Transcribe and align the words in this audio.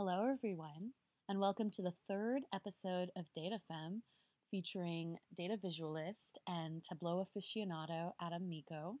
Hello, 0.00 0.30
everyone, 0.32 0.92
and 1.28 1.40
welcome 1.40 1.72
to 1.72 1.82
the 1.82 1.92
third 2.06 2.42
episode 2.54 3.10
of 3.16 3.24
DataFem 3.36 4.02
featuring 4.48 5.16
data 5.36 5.56
visualist 5.60 6.38
and 6.46 6.84
Tableau 6.84 7.26
aficionado 7.26 8.12
Adam 8.22 8.48
Mico. 8.48 8.94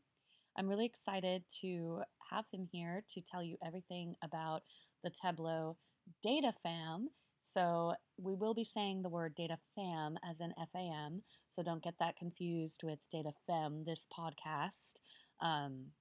I'm 0.56 0.66
really 0.66 0.86
excited 0.86 1.44
to 1.60 2.00
have 2.32 2.46
him 2.52 2.66
here 2.72 3.04
to 3.10 3.20
tell 3.20 3.44
you 3.44 3.56
everything 3.64 4.16
about 4.24 4.62
the 5.04 5.10
Tableau 5.10 5.76
Data 6.20 6.52
Fam. 6.64 7.10
So, 7.44 7.94
we 8.20 8.34
will 8.34 8.54
be 8.54 8.64
saying 8.64 9.02
the 9.02 9.08
word 9.08 9.36
data 9.36 9.56
fam 9.76 10.16
as 10.28 10.40
in 10.40 10.52
FAM, 10.72 11.22
so 11.48 11.62
don't 11.62 11.84
get 11.84 11.94
that 12.00 12.16
confused 12.16 12.80
with 12.82 12.98
data 13.12 13.30
fem, 13.46 13.84
this 13.86 14.04
podcast. 14.18 14.94
Um, 15.40 15.92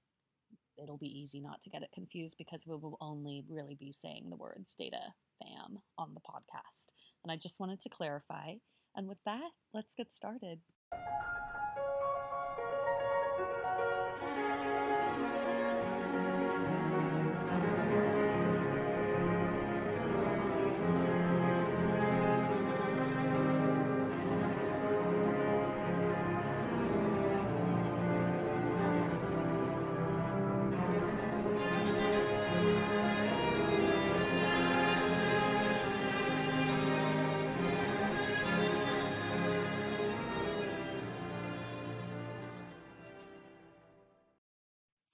it'll 0.82 0.98
be 0.98 1.20
easy 1.20 1.40
not 1.40 1.62
to 1.62 1.70
get 1.70 1.84
it 1.84 1.90
confused 1.94 2.38
because 2.38 2.66
we 2.68 2.76
will 2.76 2.98
only 3.02 3.44
really 3.50 3.76
be 3.76 3.92
saying 3.92 4.30
the 4.30 4.36
words 4.36 4.76
data 4.78 5.14
fam 5.42 5.80
on 5.98 6.14
the 6.14 6.22
podcast. 6.22 6.88
And 7.24 7.32
I 7.32 7.36
just 7.36 7.60
wanted 7.60 7.80
to 7.82 7.90
clarify. 7.90 8.54
And 8.96 9.08
with 9.08 9.20
that, 9.26 9.50
let's 9.74 9.96
get 9.96 10.14
started. 10.14 10.60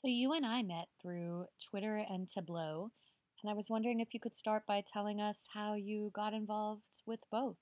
So, 0.04 0.10
you 0.10 0.34
and 0.34 0.46
I 0.46 0.64
met 0.64 0.90
through 1.02 1.46
Twitter 1.64 2.04
and 2.10 2.28
Tableau, 2.28 2.92
and 3.42 3.50
I 3.50 3.54
was 3.54 3.70
wondering 3.70 4.02
if 4.02 4.14
you 4.14 4.20
could 4.20 4.36
start 4.36 4.64
by 4.68 4.84
telling 4.86 5.22
us 5.22 5.48
how 5.54 5.76
you 5.76 6.12
got 6.14 6.34
involved 6.34 6.82
with 7.06 7.22
both. 7.32 7.56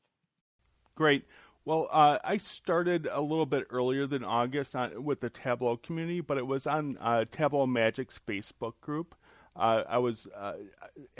Great. 0.95 1.25
Well, 1.65 1.87
uh, 1.91 2.17
I 2.23 2.37
started 2.37 3.07
a 3.11 3.21
little 3.21 3.45
bit 3.45 3.67
earlier 3.69 4.07
than 4.07 4.23
August 4.23 4.75
on, 4.75 5.03
with 5.03 5.19
the 5.19 5.29
Tableau 5.29 5.77
community, 5.77 6.19
but 6.19 6.39
it 6.39 6.47
was 6.47 6.65
on 6.65 6.97
uh, 6.99 7.25
Tableau 7.29 7.67
Magic's 7.67 8.19
Facebook 8.27 8.73
group. 8.81 9.13
Uh, 9.55 9.83
I 9.87 9.99
was 9.99 10.27
uh, 10.35 10.53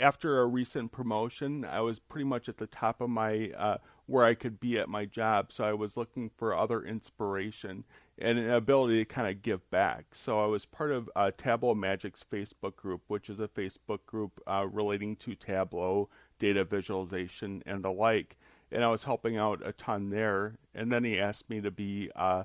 after 0.00 0.40
a 0.40 0.46
recent 0.46 0.90
promotion. 0.90 1.64
I 1.64 1.82
was 1.82 2.00
pretty 2.00 2.24
much 2.24 2.48
at 2.48 2.56
the 2.56 2.66
top 2.66 3.00
of 3.00 3.10
my 3.10 3.52
uh, 3.56 3.78
where 4.06 4.24
I 4.24 4.34
could 4.34 4.60
be 4.60 4.78
at 4.78 4.88
my 4.88 5.04
job, 5.04 5.52
so 5.52 5.64
I 5.64 5.72
was 5.72 5.96
looking 5.96 6.30
for 6.36 6.54
other 6.54 6.82
inspiration 6.82 7.84
and 8.18 8.38
an 8.38 8.50
ability 8.50 8.98
to 8.98 9.04
kind 9.04 9.28
of 9.28 9.42
give 9.42 9.68
back. 9.70 10.06
So 10.12 10.42
I 10.42 10.46
was 10.46 10.64
part 10.64 10.92
of 10.92 11.10
uh, 11.16 11.30
Tableau 11.36 11.74
Magic's 11.74 12.24
Facebook 12.30 12.76
group, 12.76 13.02
which 13.08 13.30
is 13.30 13.40
a 13.40 13.48
Facebook 13.48 14.04
group 14.06 14.40
uh, 14.46 14.66
relating 14.70 15.16
to 15.16 15.34
Tableau, 15.34 16.08
data 16.38 16.64
visualization, 16.64 17.62
and 17.66 17.82
the 17.82 17.90
like. 17.90 18.36
And 18.70 18.84
I 18.84 18.88
was 18.88 19.04
helping 19.04 19.36
out 19.36 19.62
a 19.64 19.72
ton 19.72 20.10
there. 20.10 20.56
And 20.74 20.90
then 20.90 21.04
he 21.04 21.18
asked 21.18 21.48
me 21.50 21.60
to 21.60 21.70
be 21.70 22.10
uh, 22.14 22.44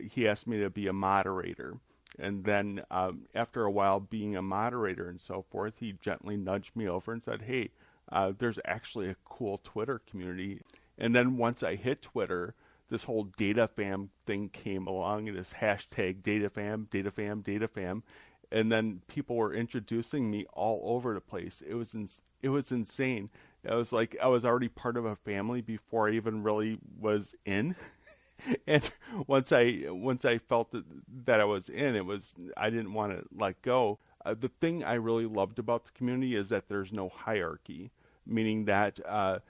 he 0.00 0.26
asked 0.26 0.46
me 0.46 0.60
to 0.60 0.70
be 0.70 0.86
a 0.86 0.92
moderator. 0.92 1.76
And 2.18 2.44
then 2.44 2.82
um, 2.90 3.22
after 3.34 3.64
a 3.64 3.70
while 3.70 4.00
being 4.00 4.36
a 4.36 4.42
moderator 4.42 5.08
and 5.08 5.20
so 5.20 5.44
forth, 5.50 5.74
he 5.78 5.92
gently 5.92 6.36
nudged 6.36 6.76
me 6.76 6.88
over 6.88 7.12
and 7.12 7.22
said, 7.22 7.42
"Hey, 7.42 7.70
uh, 8.10 8.32
there's 8.36 8.58
actually 8.64 9.08
a 9.08 9.16
cool 9.24 9.58
Twitter 9.62 10.00
community." 10.10 10.60
And 11.02 11.16
then 11.16 11.36
once 11.36 11.64
I 11.64 11.74
hit 11.74 12.00
Twitter, 12.00 12.54
this 12.88 13.04
whole 13.04 13.24
data 13.24 13.66
fam 13.66 14.10
thing 14.24 14.48
came 14.48 14.86
along, 14.86 15.24
this 15.24 15.54
hashtag 15.54 16.22
data 16.22 16.48
fam, 16.48 16.86
data 16.92 17.10
fam, 17.10 17.40
data 17.40 17.66
fam, 17.66 18.04
and 18.52 18.70
then 18.70 19.02
people 19.08 19.34
were 19.34 19.52
introducing 19.52 20.30
me 20.30 20.46
all 20.52 20.80
over 20.84 21.12
the 21.12 21.20
place. 21.20 21.60
It 21.66 21.74
was 21.74 21.92
ins- 21.92 22.20
it 22.40 22.50
was 22.50 22.70
insane. 22.70 23.30
It 23.64 23.74
was 23.74 23.92
like 23.92 24.16
I 24.22 24.28
was 24.28 24.44
already 24.44 24.68
part 24.68 24.96
of 24.96 25.04
a 25.04 25.16
family 25.16 25.60
before 25.60 26.08
I 26.08 26.12
even 26.12 26.44
really 26.44 26.78
was 27.00 27.34
in. 27.44 27.74
and 28.68 28.88
once 29.26 29.50
I 29.50 29.86
once 29.88 30.24
I 30.24 30.38
felt 30.38 30.70
that 30.70 30.84
that 31.24 31.40
I 31.40 31.44
was 31.44 31.68
in, 31.68 31.96
it 31.96 32.06
was 32.06 32.36
I 32.56 32.70
didn't 32.70 32.92
want 32.92 33.12
to 33.18 33.24
let 33.36 33.60
go. 33.62 33.98
Uh, 34.24 34.34
the 34.38 34.50
thing 34.60 34.84
I 34.84 34.94
really 34.94 35.26
loved 35.26 35.58
about 35.58 35.84
the 35.84 35.90
community 35.90 36.36
is 36.36 36.50
that 36.50 36.68
there's 36.68 36.92
no 36.92 37.08
hierarchy, 37.08 37.90
meaning 38.24 38.66
that 38.66 39.00
uh, 39.04 39.40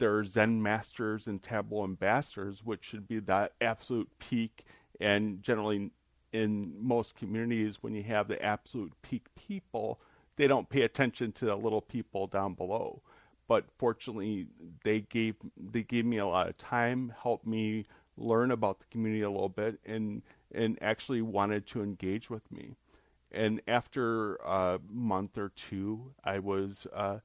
there 0.00 0.16
are 0.16 0.24
Zen 0.24 0.60
masters 0.60 1.28
and 1.28 1.40
Tableau 1.40 1.84
ambassadors, 1.84 2.64
which 2.64 2.82
should 2.82 3.06
be 3.06 3.20
the 3.20 3.50
absolute 3.60 4.08
peak. 4.18 4.64
And 4.98 5.42
generally, 5.42 5.92
in 6.32 6.74
most 6.80 7.14
communities, 7.14 7.82
when 7.82 7.94
you 7.94 8.02
have 8.04 8.26
the 8.26 8.42
absolute 8.42 8.92
peak 9.02 9.26
people, 9.36 10.00
they 10.36 10.48
don't 10.48 10.68
pay 10.68 10.82
attention 10.82 11.32
to 11.32 11.44
the 11.44 11.54
little 11.54 11.82
people 11.82 12.26
down 12.26 12.54
below. 12.54 13.02
But 13.46 13.66
fortunately, 13.78 14.46
they 14.84 15.00
gave 15.00 15.36
they 15.56 15.82
gave 15.82 16.06
me 16.06 16.18
a 16.18 16.26
lot 16.26 16.48
of 16.48 16.56
time, 16.56 17.12
helped 17.22 17.46
me 17.46 17.84
learn 18.16 18.50
about 18.50 18.80
the 18.80 18.86
community 18.90 19.22
a 19.22 19.30
little 19.30 19.48
bit, 19.48 19.80
and 19.84 20.22
and 20.54 20.78
actually 20.80 21.20
wanted 21.20 21.66
to 21.68 21.82
engage 21.82 22.30
with 22.30 22.50
me. 22.50 22.76
And 23.32 23.60
after 23.68 24.36
a 24.36 24.80
month 24.88 25.36
or 25.36 25.50
two, 25.50 26.14
I 26.24 26.38
was 26.38 26.86
uh, 26.94 27.18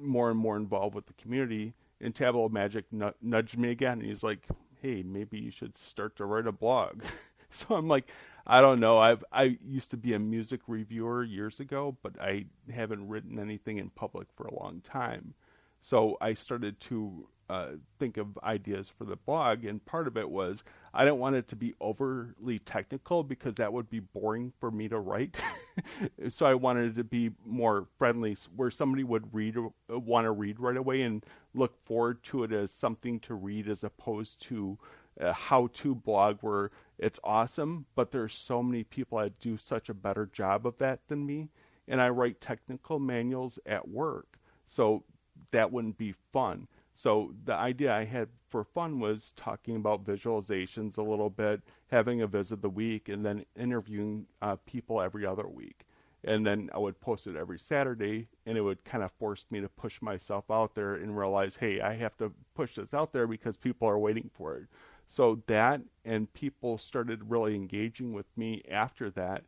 more 0.00 0.30
and 0.30 0.38
more 0.38 0.56
involved 0.56 0.94
with 0.94 1.06
the 1.06 1.12
community 1.14 1.74
and 2.00 2.14
Tableau 2.14 2.48
Magic 2.48 2.86
nudged 3.20 3.58
me 3.58 3.70
again, 3.70 4.00
and 4.00 4.04
he's 4.04 4.22
like, 4.22 4.46
"Hey, 4.80 5.02
maybe 5.02 5.38
you 5.38 5.50
should 5.50 5.76
start 5.76 6.16
to 6.16 6.24
write 6.24 6.46
a 6.46 6.52
blog." 6.52 7.02
so 7.50 7.74
I'm 7.74 7.88
like, 7.88 8.10
I 8.46 8.60
don't 8.60 8.80
know. 8.80 8.98
I've 8.98 9.24
I 9.32 9.58
used 9.62 9.90
to 9.90 9.96
be 9.96 10.14
a 10.14 10.18
music 10.18 10.60
reviewer 10.66 11.22
years 11.22 11.60
ago, 11.60 11.96
but 12.02 12.20
I 12.20 12.46
haven't 12.72 13.08
written 13.08 13.38
anything 13.38 13.78
in 13.78 13.90
public 13.90 14.28
for 14.36 14.46
a 14.46 14.54
long 14.54 14.80
time. 14.80 15.34
So 15.80 16.16
I 16.20 16.34
started 16.34 16.80
to 16.80 17.28
uh, 17.50 17.68
think 17.98 18.16
of 18.16 18.38
ideas 18.42 18.90
for 18.96 19.04
the 19.04 19.16
blog, 19.16 19.64
and 19.64 19.84
part 19.84 20.06
of 20.06 20.16
it 20.16 20.28
was 20.28 20.62
I 20.92 21.04
didn't 21.04 21.18
want 21.18 21.36
it 21.36 21.48
to 21.48 21.56
be 21.56 21.74
overly 21.80 22.58
technical 22.58 23.22
because 23.22 23.56
that 23.56 23.72
would 23.72 23.88
be 23.88 24.00
boring 24.00 24.52
for 24.60 24.70
me 24.70 24.88
to 24.88 24.98
write. 24.98 25.40
so 26.28 26.46
I 26.46 26.54
wanted 26.54 26.92
it 26.92 26.94
to 26.96 27.04
be 27.04 27.30
more 27.46 27.86
friendly, 27.98 28.36
where 28.54 28.70
somebody 28.70 29.04
would 29.04 29.32
read, 29.32 29.56
uh, 29.56 29.98
want 29.98 30.24
to 30.26 30.32
read 30.32 30.58
right 30.58 30.76
away, 30.76 31.02
and 31.02 31.24
look 31.58 31.76
forward 31.84 32.22
to 32.24 32.44
it 32.44 32.52
as 32.52 32.70
something 32.70 33.20
to 33.20 33.34
read, 33.34 33.68
as 33.68 33.84
opposed 33.84 34.40
to 34.42 34.78
a 35.18 35.32
how-to 35.32 35.94
blog 35.94 36.38
where 36.40 36.70
it's 36.98 37.20
awesome, 37.24 37.86
but 37.94 38.10
there's 38.10 38.34
so 38.34 38.62
many 38.62 38.84
people 38.84 39.18
that 39.18 39.38
do 39.40 39.56
such 39.56 39.88
a 39.88 39.94
better 39.94 40.26
job 40.26 40.66
of 40.66 40.78
that 40.78 41.00
than 41.08 41.26
me, 41.26 41.48
and 41.88 42.00
I 42.00 42.08
write 42.08 42.40
technical 42.40 42.98
manuals 42.98 43.58
at 43.66 43.88
work, 43.88 44.38
so 44.66 45.04
that 45.50 45.72
wouldn't 45.72 45.98
be 45.98 46.14
fun. 46.32 46.68
So 46.94 47.34
the 47.44 47.54
idea 47.54 47.94
I 47.94 48.04
had 48.04 48.28
for 48.48 48.64
fun 48.64 48.98
was 48.98 49.32
talking 49.36 49.76
about 49.76 50.04
visualizations 50.04 50.98
a 50.98 51.02
little 51.02 51.30
bit, 51.30 51.62
having 51.90 52.22
a 52.22 52.26
visit 52.26 52.60
the 52.60 52.68
week, 52.70 53.08
and 53.08 53.24
then 53.24 53.44
interviewing 53.56 54.26
uh, 54.42 54.56
people 54.66 55.00
every 55.00 55.24
other 55.24 55.46
week. 55.46 55.84
And 56.24 56.44
then 56.44 56.68
I 56.74 56.78
would 56.78 57.00
post 57.00 57.26
it 57.26 57.36
every 57.36 57.58
Saturday, 57.58 58.28
and 58.44 58.58
it 58.58 58.60
would 58.60 58.84
kind 58.84 59.04
of 59.04 59.12
force 59.12 59.46
me 59.50 59.60
to 59.60 59.68
push 59.68 60.02
myself 60.02 60.50
out 60.50 60.74
there 60.74 60.94
and 60.94 61.16
realize, 61.16 61.56
hey, 61.56 61.80
I 61.80 61.94
have 61.94 62.16
to 62.18 62.32
push 62.54 62.74
this 62.74 62.92
out 62.92 63.12
there 63.12 63.26
because 63.26 63.56
people 63.56 63.88
are 63.88 63.98
waiting 63.98 64.30
for 64.34 64.56
it. 64.56 64.64
So 65.06 65.42
that, 65.46 65.80
and 66.04 66.32
people 66.34 66.76
started 66.76 67.30
really 67.30 67.54
engaging 67.54 68.12
with 68.12 68.26
me 68.36 68.62
after 68.70 69.10
that. 69.10 69.44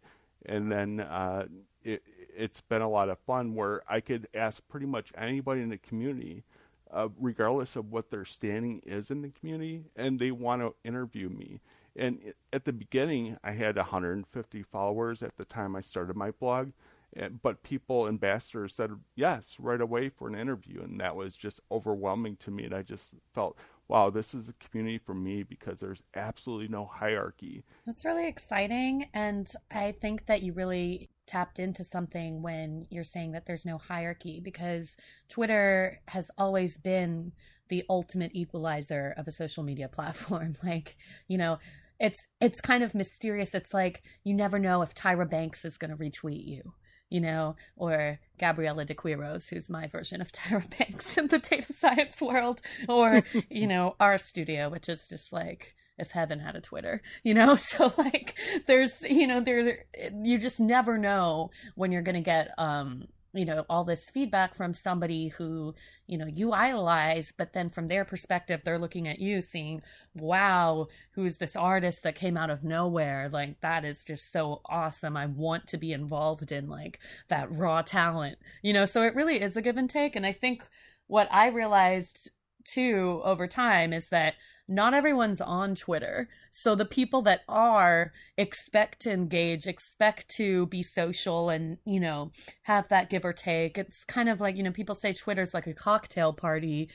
And 0.46 0.70
then 0.70 1.00
uh, 1.00 1.46
it, 1.82 2.02
it's 2.36 2.60
been 2.60 2.82
a 2.82 2.88
lot 2.88 3.08
of 3.08 3.18
fun 3.18 3.54
where 3.54 3.82
I 3.88 4.00
could 4.00 4.28
ask 4.32 4.66
pretty 4.68 4.86
much 4.86 5.12
anybody 5.16 5.60
in 5.62 5.68
the 5.68 5.76
community 5.76 6.44
uh, 6.92 7.08
regardless 7.18 7.76
of 7.76 7.90
what 7.92 8.10
their 8.10 8.24
standing 8.24 8.80
is 8.84 9.10
in 9.10 9.22
the 9.22 9.28
community, 9.28 9.84
and 9.96 10.18
they 10.18 10.30
want 10.30 10.62
to 10.62 10.74
interview 10.84 11.28
me. 11.28 11.60
And 11.96 12.34
at 12.52 12.64
the 12.64 12.72
beginning, 12.72 13.36
I 13.42 13.52
had 13.52 13.76
150 13.76 14.62
followers 14.62 15.22
at 15.22 15.36
the 15.36 15.44
time 15.44 15.74
I 15.74 15.80
started 15.80 16.16
my 16.16 16.30
blog, 16.30 16.70
eh, 17.16 17.28
but 17.42 17.62
people, 17.62 18.06
ambassadors, 18.06 18.74
said 18.74 18.92
yes 19.16 19.56
right 19.58 19.80
away 19.80 20.08
for 20.08 20.28
an 20.28 20.34
interview, 20.34 20.82
and 20.82 21.00
that 21.00 21.16
was 21.16 21.36
just 21.36 21.60
overwhelming 21.70 22.36
to 22.36 22.50
me. 22.50 22.64
And 22.64 22.74
I 22.74 22.82
just 22.82 23.14
felt, 23.34 23.58
wow, 23.88 24.10
this 24.10 24.34
is 24.34 24.48
a 24.48 24.54
community 24.54 24.98
for 24.98 25.14
me 25.14 25.42
because 25.42 25.80
there's 25.80 26.02
absolutely 26.14 26.68
no 26.68 26.86
hierarchy. 26.86 27.64
That's 27.86 28.04
really 28.04 28.28
exciting, 28.28 29.08
and 29.12 29.50
I 29.70 29.92
think 29.92 30.26
that 30.26 30.42
you 30.42 30.52
really 30.52 31.10
tapped 31.26 31.60
into 31.60 31.84
something 31.84 32.42
when 32.42 32.86
you're 32.90 33.04
saying 33.04 33.32
that 33.32 33.46
there's 33.46 33.64
no 33.64 33.78
hierarchy 33.78 34.40
because 34.40 34.96
Twitter 35.28 36.00
has 36.08 36.28
always 36.36 36.76
been 36.76 37.32
the 37.70 37.84
ultimate 37.88 38.32
equalizer 38.34 39.14
of 39.16 39.26
a 39.26 39.30
social 39.30 39.62
media 39.62 39.88
platform. 39.88 40.56
Like, 40.62 40.96
you 41.26 41.38
know, 41.38 41.58
it's 42.00 42.26
it's 42.40 42.60
kind 42.60 42.82
of 42.82 42.94
mysterious. 42.94 43.54
It's 43.54 43.72
like 43.74 44.02
you 44.24 44.34
never 44.34 44.58
know 44.58 44.82
if 44.82 44.94
Tyra 44.94 45.28
Banks 45.30 45.64
is 45.64 45.78
going 45.78 45.90
to 45.90 45.96
retweet 45.96 46.46
you. 46.46 46.72
you 47.10 47.20
know, 47.20 47.56
or 47.76 48.20
Gabriela 48.38 48.84
de 48.84 48.94
Queiroz, 48.94 49.50
who's 49.50 49.68
my 49.68 49.86
version 49.88 50.20
of 50.20 50.30
Tyra 50.32 50.64
Banks 50.78 51.18
in 51.18 51.26
the 51.26 51.38
data 51.38 51.72
science 51.72 52.20
world, 52.20 52.62
or, 52.88 53.22
you 53.50 53.66
know, 53.66 53.96
RStudio, 54.00 54.70
which 54.70 54.88
is 54.88 55.06
just 55.08 55.32
like, 55.32 55.74
if 55.98 56.12
heaven 56.12 56.38
had 56.40 56.56
a 56.56 56.60
Twitter, 56.60 57.02
you 57.24 57.34
know? 57.34 57.56
So 57.70 57.92
like 57.98 58.36
there's, 58.66 59.02
you 59.02 59.26
know, 59.26 59.40
there 59.40 59.84
you 60.22 60.38
just 60.38 60.60
never 60.60 60.96
know 60.98 61.50
when 61.74 61.92
you're 61.92 62.02
going 62.02 62.14
to 62.14 62.20
get 62.22 62.48
um 62.58 63.08
you 63.32 63.44
know 63.44 63.64
all 63.70 63.84
this 63.84 64.10
feedback 64.10 64.54
from 64.54 64.74
somebody 64.74 65.28
who 65.28 65.74
you 66.06 66.18
know 66.18 66.26
you 66.26 66.52
idolize 66.52 67.32
but 67.36 67.52
then 67.52 67.70
from 67.70 67.86
their 67.88 68.04
perspective 68.04 68.60
they're 68.64 68.78
looking 68.78 69.06
at 69.06 69.20
you 69.20 69.40
seeing 69.40 69.80
wow 70.14 70.88
who's 71.12 71.36
this 71.36 71.56
artist 71.56 72.02
that 72.02 72.14
came 72.14 72.36
out 72.36 72.50
of 72.50 72.64
nowhere? 72.64 73.28
Like 73.32 73.60
that 73.60 73.84
is 73.84 74.04
just 74.04 74.32
so 74.32 74.60
awesome. 74.66 75.16
I 75.16 75.26
want 75.26 75.66
to 75.68 75.76
be 75.78 75.92
involved 75.92 76.52
in 76.52 76.68
like 76.68 76.98
that 77.28 77.50
raw 77.52 77.82
talent 77.82 78.38
you 78.62 78.72
know? 78.72 78.86
So 78.86 79.02
it 79.02 79.14
really 79.14 79.40
is 79.40 79.56
a 79.56 79.62
give 79.62 79.76
and 79.76 79.88
take 79.88 80.16
and 80.16 80.26
i 80.26 80.32
think 80.32 80.64
what 81.06 81.28
i 81.32 81.48
realized 81.48 82.30
too 82.64 83.20
over 83.24 83.46
time 83.46 83.92
is 83.92 84.08
that 84.08 84.34
not 84.68 84.94
everyone's 84.94 85.40
on 85.40 85.74
Twitter. 85.74 86.28
So 86.52 86.76
the 86.76 86.84
people 86.84 87.22
that 87.22 87.40
are 87.48 88.12
expect 88.36 89.02
to 89.02 89.12
engage, 89.12 89.66
expect 89.66 90.28
to 90.36 90.66
be 90.66 90.82
social 90.82 91.50
and, 91.50 91.78
you 91.84 91.98
know, 91.98 92.30
have 92.62 92.88
that 92.88 93.10
give 93.10 93.24
or 93.24 93.32
take. 93.32 93.76
It's 93.76 94.04
kind 94.04 94.28
of 94.28 94.40
like, 94.40 94.56
you 94.56 94.62
know, 94.62 94.70
people 94.70 94.94
say 94.94 95.12
Twitter's 95.12 95.52
like 95.52 95.66
a 95.66 95.74
cocktail 95.74 96.32
party. 96.32 96.88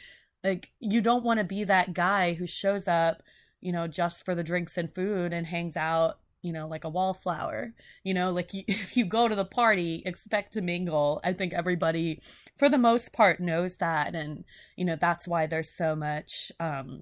Like 0.43 0.71
you 0.79 1.01
don't 1.01 1.25
want 1.25 1.39
to 1.39 1.43
be 1.43 1.65
that 1.65 1.93
guy 1.93 2.33
who 2.33 2.47
shows 2.47 2.87
up, 2.87 3.21
you 3.59 3.73
know, 3.73 3.87
just 3.87 4.23
for 4.23 4.35
the 4.35 4.43
drinks 4.43 4.77
and 4.77 4.93
food 4.95 5.33
and 5.33 5.45
hangs 5.45 5.75
out 5.75 6.19
you 6.45 6.53
know, 6.53 6.67
like 6.67 6.83
a 6.83 6.89
wallflower. 6.89 7.73
You 8.03 8.13
know, 8.13 8.31
like 8.31 8.53
you, 8.53 8.63
if 8.67 8.95
you 8.95 9.05
go 9.05 9.27
to 9.27 9.35
the 9.35 9.45
party, 9.45 10.03
expect 10.05 10.53
to 10.53 10.61
mingle. 10.61 11.19
I 11.23 11.33
think 11.33 11.53
everybody, 11.53 12.21
for 12.57 12.69
the 12.69 12.77
most 12.77 13.13
part, 13.13 13.39
knows 13.39 13.77
that, 13.77 14.13
and 14.13 14.45
you 14.75 14.85
know 14.85 14.95
that's 14.99 15.27
why 15.27 15.47
there's 15.47 15.75
so 15.75 15.95
much 15.95 16.51
um, 16.59 17.01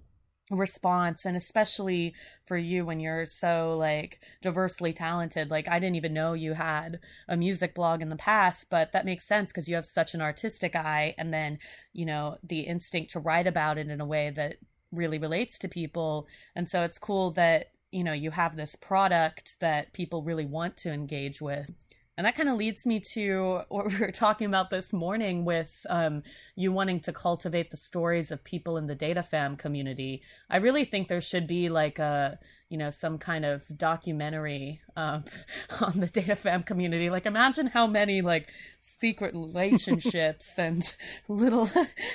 response 0.49 1.25
and 1.25 1.35
especially 1.35 2.13
for 2.45 2.57
you 2.57 2.85
when 2.85 2.99
you're 2.99 3.25
so 3.25 3.75
like 3.77 4.19
diversely 4.41 4.91
talented 4.91 5.49
like 5.49 5.69
i 5.69 5.79
didn't 5.79 5.95
even 5.95 6.13
know 6.13 6.33
you 6.33 6.53
had 6.53 6.99
a 7.29 7.37
music 7.37 7.73
blog 7.73 8.01
in 8.01 8.09
the 8.09 8.17
past 8.17 8.67
but 8.69 8.91
that 8.91 9.05
makes 9.05 9.25
sense 9.25 9.51
because 9.51 9.69
you 9.69 9.75
have 9.75 9.85
such 9.85 10.13
an 10.13 10.21
artistic 10.21 10.75
eye 10.75 11.15
and 11.17 11.33
then 11.33 11.57
you 11.93 12.05
know 12.05 12.37
the 12.43 12.59
instinct 12.59 13.11
to 13.11 13.19
write 13.19 13.47
about 13.47 13.77
it 13.77 13.87
in 13.87 14.01
a 14.01 14.05
way 14.05 14.31
that 14.35 14.57
really 14.91 15.17
relates 15.17 15.57
to 15.57 15.69
people 15.69 16.27
and 16.55 16.67
so 16.67 16.83
it's 16.83 16.99
cool 16.99 17.31
that 17.31 17.72
you 17.93 18.03
know 18.03 18.13
you 18.13 18.31
have 18.31 18.55
this 18.55 18.75
product 18.75 19.59
that 19.61 19.93
people 19.93 20.23
really 20.23 20.45
want 20.45 20.77
to 20.77 20.91
engage 20.91 21.41
with 21.41 21.69
and 22.17 22.27
that 22.27 22.35
kind 22.35 22.49
of 22.49 22.57
leads 22.57 22.85
me 22.85 22.99
to 23.13 23.61
what 23.69 23.87
we 23.87 23.97
were 23.97 24.11
talking 24.11 24.47
about 24.47 24.69
this 24.69 24.93
morning 24.93 25.45
with 25.45 25.85
um, 25.89 26.23
you 26.55 26.71
wanting 26.71 26.99
to 27.01 27.13
cultivate 27.13 27.71
the 27.71 27.77
stories 27.77 28.31
of 28.31 28.43
people 28.43 28.77
in 28.77 28.87
the 28.87 28.95
data 28.95 29.23
fam 29.23 29.55
community. 29.55 30.21
I 30.49 30.57
really 30.57 30.85
think 30.85 31.07
there 31.07 31.21
should 31.21 31.47
be 31.47 31.69
like 31.69 31.99
a, 31.99 32.37
you 32.69 32.77
know, 32.77 32.91
some 32.91 33.17
kind 33.17 33.45
of 33.45 33.63
documentary 33.75 34.81
um, 34.95 35.25
on 35.81 35.99
the 35.99 36.07
data 36.07 36.35
fam 36.35 36.63
community. 36.63 37.09
Like, 37.09 37.25
imagine 37.25 37.67
how 37.67 37.87
many 37.87 38.21
like 38.21 38.47
secret 38.81 39.33
relationships 39.33 40.51
and 40.57 40.83
little 41.27 41.69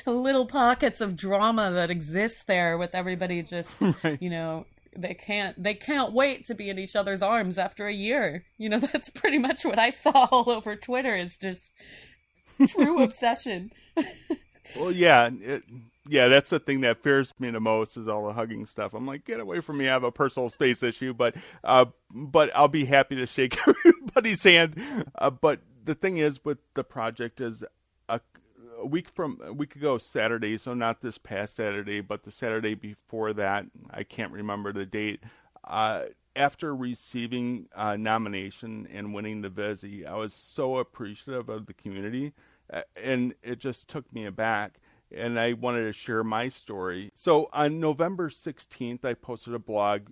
little 0.07 0.47
pockets 0.47 1.01
of 1.01 1.17
drama 1.17 1.73
that 1.73 1.91
exist 1.91 2.47
there 2.47 2.79
with 2.79 2.95
everybody 2.95 3.43
just, 3.43 3.81
right. 4.05 4.21
you 4.21 4.31
know, 4.31 4.65
they 5.01 5.15
can't 5.15 5.63
they 5.63 5.75
can't 5.75 6.13
wait 6.13 6.45
to 6.47 6.55
be 6.55 6.69
in 6.69 6.79
each 6.79 6.97
other's 6.97 7.23
arms 7.23 7.59
after 7.59 7.87
a 7.87 7.93
year. 7.93 8.45
You 8.57 8.69
know, 8.69 8.79
that's 8.93 9.11
pretty 9.11 9.39
much 9.39 9.65
what 9.65 9.79
I 9.79 9.91
saw 9.91 10.11
all 10.31 10.51
over 10.51 10.77
Twitter 10.77 11.17
is 11.17 11.37
just 11.37 11.73
true 12.69 13.03
obsession. 13.03 13.71
well, 14.77 14.93
yeah, 14.93 15.31
it, 15.41 15.63
yeah, 16.09 16.29
that's 16.29 16.51
the 16.51 16.59
thing 16.59 16.81
that 16.83 17.03
fears 17.03 17.33
me 17.39 17.51
the 17.51 17.61
most 17.61 17.97
is 17.97 18.09
all 18.09 18.27
the 18.27 18.33
hugging 18.33 18.67
stuff. 18.67 18.95
I'm 18.95 19.07
like, 19.07 19.25
get 19.25 19.41
away 19.41 19.61
from 19.61 19.79
me. 19.79 19.89
I 19.89 19.93
have 19.93 20.05
a 20.05 20.13
personal 20.13 20.51
space 20.51 20.83
issue, 20.83 21.15
but 21.15 21.37
uh, 21.63 21.87
but 22.15 22.51
I'll 22.55 22.69
be 22.69 22.85
happy 22.85 23.17
to 23.17 23.27
shake 23.27 23.57
everybody's 23.67 24.43
hand. 24.43 25.05
Uh, 25.15 25.31
but 25.31 25.61
the 25.85 25.95
thing 25.95 26.19
is 26.19 26.45
with 26.45 26.59
the 26.75 26.85
project 26.85 27.41
is 27.41 27.65
a 28.79 28.87
week 28.87 29.09
from 29.09 29.41
a 29.45 29.53
week 29.53 29.77
ago 29.77 29.99
Saturday, 29.99 30.57
so 30.57 30.75
not 30.75 31.01
this 31.01 31.19
past 31.19 31.57
Saturday, 31.57 32.01
but 32.01 32.23
the 32.23 32.31
Saturday 32.31 32.75
before 32.75 33.33
that. 33.35 33.67
I 33.91 34.05
can't 34.05 34.33
remember 34.33 34.73
the 34.73 34.87
date. 34.87 35.21
Uh, 35.65 36.05
after 36.37 36.75
receiving 36.75 37.67
a 37.75 37.99
nomination 37.99 38.89
and 38.93 39.13
winning 39.13 39.43
the 39.43 39.49
Vizzie, 39.49 40.07
I 40.07 40.15
was 40.15 40.33
so 40.33 40.77
appreciative 40.77 41.49
of 41.49 41.67
the 41.67 41.75
community, 41.75 42.33
uh, 42.73 42.83
and 42.97 43.35
it 43.43 43.59
just 43.59 43.89
took 43.89 44.11
me 44.13 44.27
aback. 44.27 44.81
And 45.11 45.41
I 45.41 45.55
wanted 45.55 45.85
to 45.85 45.93
share 45.95 46.23
my 46.23 46.51
story. 46.51 47.11
So 47.17 47.49
on 47.55 47.81
November 47.81 48.29
16th, 48.29 49.07
I 49.07 49.15
posted 49.15 49.55
a 49.55 49.59
blog 49.59 50.09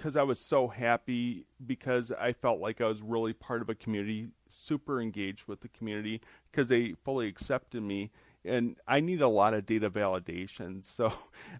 because 0.00 0.16
I 0.16 0.22
was 0.22 0.38
so 0.38 0.68
happy 0.68 1.44
because 1.66 2.10
I 2.10 2.32
felt 2.32 2.58
like 2.58 2.80
I 2.80 2.86
was 2.86 3.02
really 3.02 3.34
part 3.34 3.60
of 3.60 3.68
a 3.68 3.74
community, 3.74 4.28
super 4.48 4.98
engaged 4.98 5.46
with 5.46 5.60
the 5.60 5.68
community 5.68 6.22
because 6.50 6.68
they 6.68 6.94
fully 7.04 7.28
accepted 7.28 7.82
me. 7.82 8.10
And 8.42 8.76
I 8.88 9.00
need 9.00 9.20
a 9.20 9.28
lot 9.28 9.52
of 9.52 9.66
data 9.66 9.90
validation. 9.90 10.86
So 10.90 11.12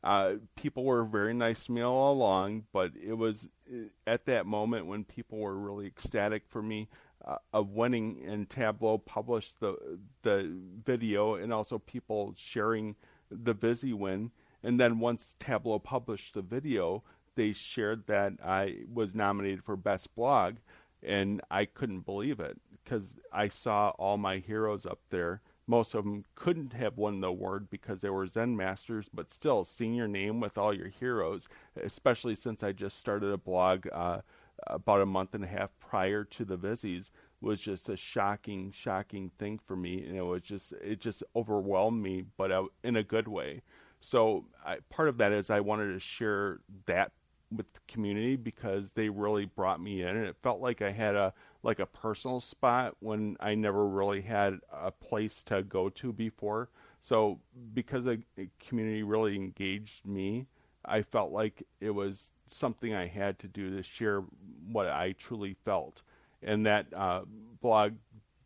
uh, 0.02 0.36
people 0.56 0.84
were 0.84 1.04
very 1.04 1.34
nice 1.34 1.66
to 1.66 1.72
me 1.72 1.82
all 1.82 2.14
along, 2.14 2.64
but 2.72 2.92
it 2.96 3.12
was 3.12 3.46
uh, 3.70 3.88
at 4.06 4.24
that 4.24 4.46
moment 4.46 4.86
when 4.86 5.04
people 5.04 5.36
were 5.36 5.58
really 5.58 5.86
ecstatic 5.86 6.44
for 6.48 6.62
me 6.62 6.88
uh, 7.22 7.36
of 7.52 7.68
winning 7.72 8.24
and 8.26 8.48
Tableau 8.48 8.96
published 8.96 9.60
the 9.60 9.98
the 10.22 10.50
video 10.82 11.34
and 11.34 11.52
also 11.52 11.78
people 11.78 12.32
sharing 12.38 12.96
the 13.30 13.52
Vizzie 13.52 13.92
win. 13.92 14.30
And 14.62 14.80
then 14.80 14.98
once 14.98 15.36
Tableau 15.38 15.78
published 15.78 16.34
the 16.34 16.42
video, 16.42 17.02
they 17.34 17.52
shared 17.52 18.06
that 18.06 18.34
I 18.44 18.78
was 18.92 19.14
nominated 19.14 19.64
for 19.64 19.76
Best 19.76 20.14
Blog, 20.14 20.56
and 21.02 21.40
I 21.50 21.64
couldn't 21.64 22.00
believe 22.00 22.40
it 22.40 22.58
because 22.84 23.18
I 23.32 23.48
saw 23.48 23.90
all 23.90 24.18
my 24.18 24.38
heroes 24.38 24.86
up 24.86 25.00
there. 25.10 25.40
Most 25.66 25.94
of 25.94 26.04
them 26.04 26.24
couldn't 26.34 26.72
have 26.72 26.98
won 26.98 27.20
the 27.20 27.28
award 27.28 27.70
because 27.70 28.00
they 28.00 28.10
were 28.10 28.26
Zen 28.26 28.56
masters, 28.56 29.08
but 29.12 29.30
still, 29.30 29.64
seeing 29.64 29.94
your 29.94 30.08
name 30.08 30.40
with 30.40 30.58
all 30.58 30.74
your 30.74 30.88
heroes, 30.88 31.46
especially 31.80 32.34
since 32.34 32.62
I 32.62 32.72
just 32.72 32.98
started 32.98 33.30
a 33.30 33.38
blog 33.38 33.86
uh, 33.92 34.22
about 34.66 35.00
a 35.00 35.06
month 35.06 35.34
and 35.34 35.44
a 35.44 35.48
half 35.48 35.70
prior 35.78 36.24
to 36.24 36.44
the 36.44 36.58
Vizzies, 36.58 37.10
was 37.40 37.60
just 37.60 37.88
a 37.88 37.96
shocking, 37.96 38.72
shocking 38.72 39.30
thing 39.38 39.60
for 39.64 39.76
me, 39.76 40.04
and 40.04 40.16
it 40.16 40.22
was 40.22 40.42
just 40.42 40.72
it 40.72 41.00
just 41.00 41.22
overwhelmed 41.36 42.02
me, 42.02 42.24
but 42.36 42.50
uh, 42.50 42.64
in 42.82 42.96
a 42.96 43.04
good 43.04 43.28
way. 43.28 43.62
So 44.00 44.46
I, 44.64 44.78
part 44.88 45.08
of 45.08 45.18
that 45.18 45.32
is 45.32 45.50
I 45.50 45.60
wanted 45.60 45.92
to 45.92 46.00
share 46.00 46.60
that 46.86 47.12
with 47.54 47.72
the 47.72 47.80
community 47.88 48.36
because 48.36 48.92
they 48.92 49.08
really 49.08 49.44
brought 49.44 49.80
me 49.80 50.02
in 50.02 50.08
and 50.08 50.26
it 50.26 50.36
felt 50.42 50.60
like 50.60 50.82
I 50.82 50.92
had 50.92 51.16
a 51.16 51.32
like 51.62 51.78
a 51.78 51.86
personal 51.86 52.40
spot 52.40 52.96
when 53.00 53.36
I 53.40 53.54
never 53.54 53.86
really 53.86 54.22
had 54.22 54.60
a 54.72 54.90
place 54.90 55.42
to 55.44 55.62
go 55.62 55.88
to 55.90 56.12
before. 56.12 56.70
So 57.00 57.40
because 57.74 58.06
a, 58.06 58.18
community 58.58 59.02
really 59.02 59.36
engaged 59.36 60.06
me, 60.06 60.46
I 60.84 61.02
felt 61.02 61.32
like 61.32 61.62
it 61.80 61.90
was 61.90 62.32
something 62.46 62.94
I 62.94 63.06
had 63.06 63.38
to 63.40 63.48
do 63.48 63.76
to 63.76 63.82
share 63.82 64.22
what 64.70 64.88
I 64.88 65.12
truly 65.12 65.54
felt. 65.64 66.02
And 66.42 66.64
that 66.64 66.86
uh, 66.94 67.22
blog 67.60 67.94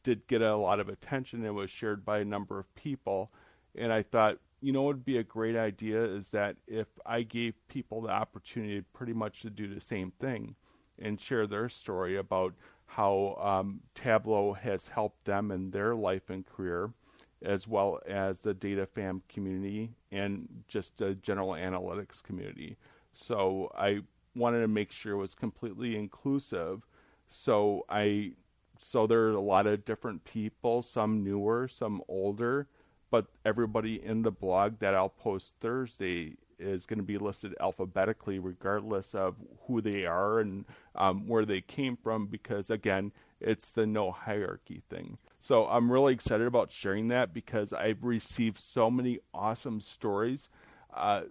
did 0.02 0.26
get 0.26 0.42
a 0.42 0.56
lot 0.56 0.80
of 0.80 0.88
attention. 0.88 1.44
It 1.44 1.54
was 1.54 1.70
shared 1.70 2.04
by 2.04 2.18
a 2.18 2.25
number 2.25 2.58
of 2.58 2.73
people. 2.75 3.30
And 3.76 3.92
I 3.92 4.02
thought, 4.02 4.38
you 4.64 4.73
know 4.73 4.85
would 4.85 5.04
be 5.04 5.18
a 5.18 5.23
great 5.23 5.56
idea 5.56 6.02
is 6.02 6.30
that 6.30 6.56
if 6.66 6.87
I 7.04 7.21
gave 7.21 7.52
people 7.68 8.00
the 8.00 8.09
opportunity 8.09 8.80
pretty 8.94 9.12
much 9.12 9.42
to 9.42 9.50
do 9.50 9.73
the 9.73 9.80
same 9.80 10.11
thing 10.18 10.56
and 10.99 11.21
share 11.21 11.47
their 11.47 11.68
story 11.68 12.16
about 12.16 12.54
how 12.87 13.38
um, 13.42 13.80
Tableau 13.94 14.54
has 14.54 14.88
helped 14.88 15.26
them 15.26 15.50
in 15.50 15.71
their 15.71 15.94
life 15.94 16.30
and 16.30 16.47
career, 16.47 16.94
as 17.42 17.68
well 17.68 18.00
as 18.06 18.40
the 18.40 18.54
data 18.54 18.87
fam 18.87 19.21
community 19.28 19.90
and 20.11 20.49
just 20.66 20.97
the 20.97 21.14
general 21.16 21.50
analytics 21.50 22.23
community. 22.23 22.78
So 23.12 23.71
I 23.76 24.00
wanted 24.35 24.62
to 24.62 24.68
make 24.68 24.92
sure 24.92 25.12
it 25.12 25.18
was 25.18 25.35
completely 25.35 25.94
inclusive. 25.94 26.87
So 27.28 27.85
I 27.90 28.33
so 28.78 29.06
there 29.06 29.25
are 29.25 29.33
a 29.33 29.40
lot 29.40 29.66
of 29.66 29.85
different 29.85 30.25
people, 30.25 30.80
some 30.83 31.23
newer, 31.23 31.68
some 31.68 32.00
older, 32.09 32.66
but 33.14 33.26
everybody 33.44 34.04
in 34.04 34.23
the 34.23 34.33
blog 34.33 34.80
that 34.80 34.92
I'll 34.92 35.09
post 35.09 35.54
Thursday 35.61 36.33
is 36.59 36.85
going 36.85 36.99
to 36.99 37.04
be 37.04 37.16
listed 37.16 37.54
alphabetically, 37.61 38.40
regardless 38.40 39.14
of 39.14 39.37
who 39.68 39.80
they 39.80 40.04
are 40.04 40.40
and 40.40 40.64
um, 40.97 41.28
where 41.28 41.44
they 41.44 41.61
came 41.61 41.97
from, 41.97 42.26
because 42.26 42.71
again, 42.71 43.12
it's 43.40 43.71
the 43.71 43.87
no 43.87 44.11
hierarchy 44.11 44.83
thing. 44.90 45.18
So 45.40 45.64
I'm 45.68 45.92
really 45.92 46.12
excited 46.12 46.49
about 46.49 46.73
sharing 46.73 47.06
that 47.06 47.33
because 47.33 47.73
I've 47.73 48.02
received 48.02 48.59
so 48.59 48.90
many 48.90 49.21
awesome 49.33 49.80
stories. 49.80 50.49
Uh, 50.92 51.23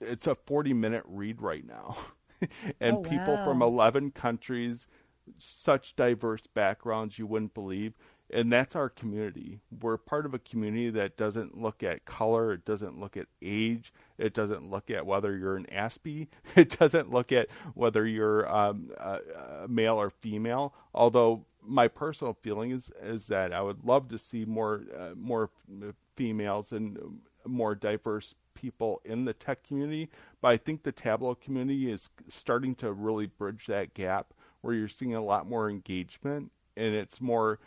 it's 0.00 0.28
a 0.28 0.36
40 0.36 0.72
minute 0.72 1.02
read 1.04 1.42
right 1.42 1.66
now, 1.66 1.96
and 2.80 2.98
oh, 2.98 3.00
wow. 3.00 3.10
people 3.10 3.36
from 3.38 3.60
11 3.60 4.12
countries 4.12 4.86
such 5.36 5.96
diverse 5.96 6.46
backgrounds 6.46 7.18
you 7.18 7.26
wouldn't 7.26 7.54
believe 7.54 7.94
and 8.30 8.52
that's 8.52 8.76
our 8.76 8.88
community. 8.88 9.60
We're 9.80 9.96
part 9.96 10.26
of 10.26 10.34
a 10.34 10.38
community 10.38 10.90
that 10.90 11.16
doesn't 11.16 11.60
look 11.60 11.82
at 11.82 12.04
color, 12.04 12.52
it 12.52 12.64
doesn't 12.64 13.00
look 13.00 13.16
at 13.16 13.26
age, 13.40 13.92
it 14.18 14.34
doesn't 14.34 14.70
look 14.70 14.90
at 14.90 15.06
whether 15.06 15.36
you're 15.36 15.56
an 15.56 15.66
Aspie, 15.72 16.28
it 16.56 16.78
doesn't 16.78 17.10
look 17.10 17.32
at 17.32 17.48
whether 17.74 18.06
you're 18.06 18.48
um, 18.54 18.90
a 18.98 19.66
male 19.68 19.96
or 19.96 20.10
female. 20.10 20.74
Although 20.94 21.44
my 21.62 21.88
personal 21.88 22.36
feeling 22.42 22.70
is 22.70 22.90
is 23.02 23.26
that 23.28 23.52
I 23.52 23.62
would 23.62 23.84
love 23.84 24.08
to 24.08 24.18
see 24.18 24.44
more 24.44 24.82
uh, 24.96 25.10
more 25.16 25.50
females 26.16 26.72
and 26.72 27.20
more 27.46 27.74
diverse 27.74 28.34
people 28.54 29.00
in 29.04 29.24
the 29.24 29.32
tech 29.32 29.62
community. 29.62 30.08
But 30.40 30.48
I 30.48 30.56
think 30.56 30.82
the 30.82 30.92
Tableau 30.92 31.34
community 31.34 31.90
is 31.90 32.10
starting 32.28 32.74
to 32.76 32.92
really 32.92 33.26
bridge 33.26 33.66
that 33.66 33.94
gap 33.94 34.34
where 34.60 34.74
you're 34.74 34.88
seeing 34.88 35.14
a 35.14 35.24
lot 35.24 35.48
more 35.48 35.70
engagement 35.70 36.50
and 36.76 36.94
it's 36.94 37.20
more 37.20 37.58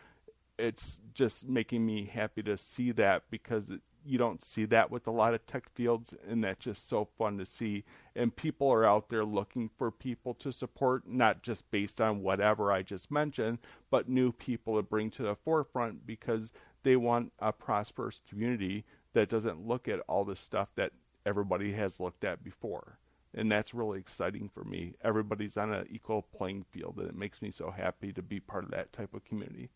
it's 0.62 1.01
just 1.13 1.48
making 1.48 1.86
me 1.86 2.06
happy 2.06 2.44
to 2.44 2.58
see 2.58 2.91
that 2.91 3.24
because 3.30 3.70
it, 3.70 3.82
you 4.03 4.18
don't 4.18 4.44
see 4.44 4.65
that 4.65 4.89
with 4.89 5.06
a 5.08 5.12
lot 5.12 5.34
of 5.34 5.46
tech 5.46 5.70
fields 5.75 6.13
and 6.27 6.44
that's 6.44 6.63
just 6.63 6.88
so 6.88 7.08
fun 7.18 7.38
to 7.38 7.46
see. 7.46 7.84
And 8.15 8.36
people 8.36 8.72
are 8.72 8.86
out 8.86 9.10
there 9.10 9.25
looking 9.25 9.70
for 9.77 9.91
people 9.91 10.34
to 10.36 10.51
support 10.51 11.08
not 11.08 11.44
just 11.44 11.70
based 11.72 12.01
on 12.01 12.22
whatever 12.22 12.72
i 12.72 12.82
just 12.82 13.12
mentioned 13.12 13.60
but 13.89 14.10
new 14.10 14.32
people 14.32 14.75
to 14.75 14.82
bring 14.82 15.10
to 15.12 15.24
the 15.24 15.36
forefront 15.36 16.06
because 16.06 16.51
they 16.84 16.96
want 16.96 17.32
a 17.39 17.51
prosperous 17.51 18.22
community 18.27 18.86
that 19.13 19.30
doesn't 19.30 19.68
look 19.68 19.88
at 19.88 20.00
all 20.08 20.25
the 20.25 20.36
stuff 20.36 20.70
that 20.75 20.91
everybody 21.25 21.74
has 21.74 22.00
looked 22.00 22.24
at 22.24 22.44
before. 22.44 22.98
And 23.34 23.51
that's 23.51 23.74
really 23.74 24.00
exciting 24.00 24.50
for 24.53 24.63
me. 24.63 24.96
Everybody's 25.03 25.58
on 25.58 25.72
an 25.72 25.88
equal 25.89 26.22
playing 26.22 26.65
field 26.72 26.98
and 26.98 27.08
it 27.08 27.15
makes 27.15 27.41
me 27.41 27.51
so 27.51 27.72
happy 27.72 28.12
to 28.13 28.22
be 28.22 28.39
part 28.39 28.65
of 28.65 28.72
that 28.72 28.91
type 28.91 29.13
of 29.13 29.24
community 29.24 29.70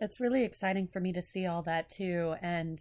it's 0.00 0.20
really 0.20 0.44
exciting 0.44 0.88
for 0.88 1.00
me 1.00 1.12
to 1.12 1.22
see 1.22 1.46
all 1.46 1.62
that 1.62 1.88
too. 1.88 2.34
And, 2.42 2.78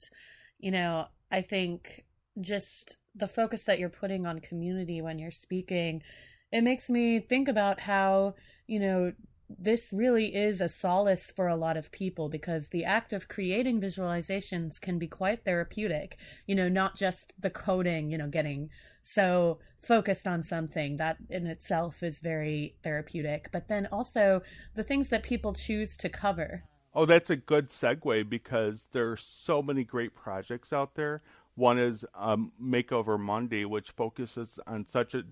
you 0.59 0.71
know, 0.71 1.05
I 1.31 1.41
think 1.41 2.05
just 2.41 2.97
the 3.15 3.27
focus 3.27 3.63
that 3.63 3.79
you're 3.79 3.89
putting 3.89 4.25
on 4.25 4.39
community 4.39 5.01
when 5.01 5.19
you're 5.19 5.31
speaking, 5.31 6.03
it 6.51 6.63
makes 6.63 6.89
me 6.89 7.19
think 7.19 7.47
about 7.47 7.79
how, 7.79 8.35
you 8.67 8.79
know, 8.79 9.13
this 9.47 9.91
really 9.93 10.35
is 10.35 10.59
a 10.59 10.67
solace 10.67 11.31
for 11.31 11.47
a 11.47 11.55
lot 11.55 11.77
of 11.77 11.91
people 11.91 12.29
because 12.29 12.69
the 12.69 12.83
act 12.83 13.13
of 13.13 13.27
creating 13.27 13.79
visualizations 13.79 14.81
can 14.81 14.97
be 14.97 15.07
quite 15.07 15.45
therapeutic. 15.45 16.17
You 16.47 16.55
know, 16.55 16.67
not 16.67 16.95
just 16.95 17.31
the 17.39 17.51
coding, 17.51 18.09
you 18.09 18.17
know, 18.17 18.27
getting 18.27 18.69
so 19.03 19.59
focused 19.79 20.25
on 20.25 20.41
something 20.41 20.97
that 20.97 21.17
in 21.29 21.45
itself 21.45 22.01
is 22.01 22.19
very 22.19 22.75
therapeutic, 22.83 23.49
but 23.51 23.67
then 23.67 23.87
also 23.91 24.41
the 24.75 24.83
things 24.83 25.09
that 25.09 25.21
people 25.21 25.53
choose 25.53 25.95
to 25.97 26.09
cover 26.09 26.63
Oh, 26.95 27.05
that's 27.05 27.29
a 27.29 27.35
good 27.35 27.67
segue 27.67 28.29
because 28.29 28.87
there 28.93 29.11
are 29.11 29.17
so 29.17 29.61
many 29.61 29.83
great 29.83 30.15
projects 30.15 30.71
out 30.71 30.95
there. 30.95 31.21
One 31.55 31.77
is 31.77 32.05
um, 32.15 32.53
Makeover 32.61 33.19
Monday, 33.19 33.65
which 33.65 33.91
focuses 33.91 34.59
on 34.65 34.87
such 34.87 35.13
a 35.13 35.23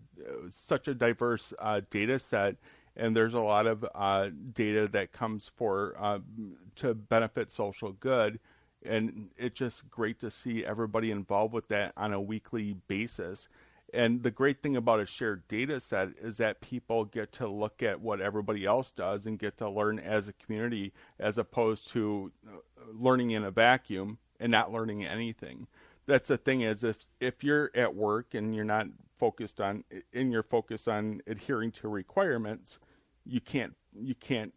such 0.49 0.89
a 0.89 0.93
diverse 0.93 1.53
uh, 1.59 1.81
data 1.89 2.19
set, 2.19 2.57
and 2.97 3.15
there's 3.15 3.33
a 3.33 3.39
lot 3.39 3.65
of 3.65 3.85
uh, 3.95 4.29
data 4.53 4.89
that 4.89 5.13
comes 5.13 5.51
for 5.55 5.95
uh, 5.97 6.19
to 6.77 6.93
benefit 6.93 7.49
social 7.49 7.93
good, 7.93 8.39
and 8.85 9.29
it's 9.37 9.57
just 9.57 9.89
great 9.89 10.19
to 10.19 10.29
see 10.29 10.65
everybody 10.65 11.11
involved 11.11 11.53
with 11.53 11.69
that 11.69 11.93
on 11.95 12.11
a 12.11 12.21
weekly 12.21 12.75
basis. 12.87 13.47
And 13.93 14.23
the 14.23 14.31
great 14.31 14.63
thing 14.63 14.75
about 14.75 14.99
a 14.99 15.05
shared 15.05 15.47
data 15.47 15.79
set 15.79 16.09
is 16.19 16.37
that 16.37 16.61
people 16.61 17.05
get 17.05 17.31
to 17.33 17.47
look 17.47 17.83
at 17.83 18.01
what 18.01 18.21
everybody 18.21 18.65
else 18.65 18.91
does 18.91 19.27
and 19.27 19.37
get 19.37 19.57
to 19.57 19.69
learn 19.69 19.99
as 19.99 20.27
a 20.27 20.33
community 20.33 20.93
as 21.19 21.37
opposed 21.37 21.87
to 21.89 22.31
uh, 22.47 22.57
learning 22.91 23.31
in 23.31 23.43
a 23.43 23.51
vacuum 23.51 24.17
and 24.39 24.51
not 24.51 24.71
learning 24.71 25.05
anything. 25.05 25.67
That's 26.07 26.27
the 26.27 26.37
thing 26.37 26.61
is 26.61 26.83
if 26.83 27.05
if 27.19 27.43
you're 27.43 27.69
at 27.75 27.95
work 27.95 28.33
and 28.33 28.53
you're 28.55 28.65
not 28.65 28.87
focused 29.17 29.61
on 29.61 29.83
in 30.11 30.31
your 30.31 30.43
focus 30.43 30.87
on 30.87 31.21
adhering 31.27 31.71
to 31.73 31.87
requirements, 31.87 32.79
you 33.25 33.39
can't 33.39 33.75
you 33.93 34.15
can't 34.15 34.53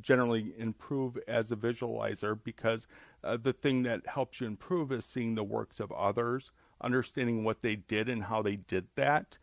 generally 0.00 0.52
improve 0.58 1.16
as 1.26 1.50
a 1.50 1.56
visualizer 1.56 2.38
because 2.42 2.86
uh, 3.24 3.38
the 3.40 3.52
thing 3.52 3.84
that 3.84 4.06
helps 4.06 4.40
you 4.40 4.46
improve 4.46 4.92
is 4.92 5.04
seeing 5.06 5.34
the 5.34 5.44
works 5.44 5.80
of 5.80 5.90
others 5.92 6.50
understanding 6.80 7.44
what 7.44 7.62
they 7.62 7.76
did 7.76 8.08
and 8.08 8.24
how 8.24 8.42
they 8.42 8.56
did 8.56 8.86
that, 8.96 9.38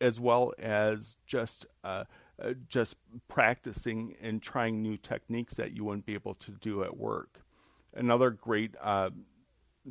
as 0.00 0.18
well 0.18 0.52
as 0.58 1.16
just 1.26 1.66
uh, 1.84 2.04
uh, 2.42 2.54
just 2.68 2.96
practicing 3.28 4.16
and 4.22 4.42
trying 4.42 4.80
new 4.80 4.96
techniques 4.96 5.54
that 5.54 5.76
you 5.76 5.84
wouldn't 5.84 6.06
be 6.06 6.14
able 6.14 6.34
to 6.34 6.52
do 6.52 6.82
at 6.82 6.96
work. 6.96 7.42
Another 7.94 8.30
great 8.30 8.74
uh, 8.80 9.10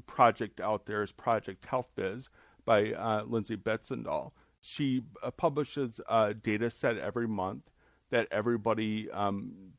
project 0.08 0.60
out 0.60 0.86
there 0.86 1.04
is 1.04 1.12
Project 1.12 1.66
Health 1.66 1.90
Viz 1.96 2.30
by 2.66 2.94
uh, 2.94 3.24
Lindsay 3.24 3.58
Betzendahl. 3.58 4.32
She 4.62 5.02
uh, 5.22 5.32
publishes 5.32 6.02
a 6.10 6.34
data 6.34 6.70
set 6.70 6.98
every 6.98 7.28
month 7.28 7.70
that 8.10 8.28
everybody 8.32 9.12
um, 9.12 9.74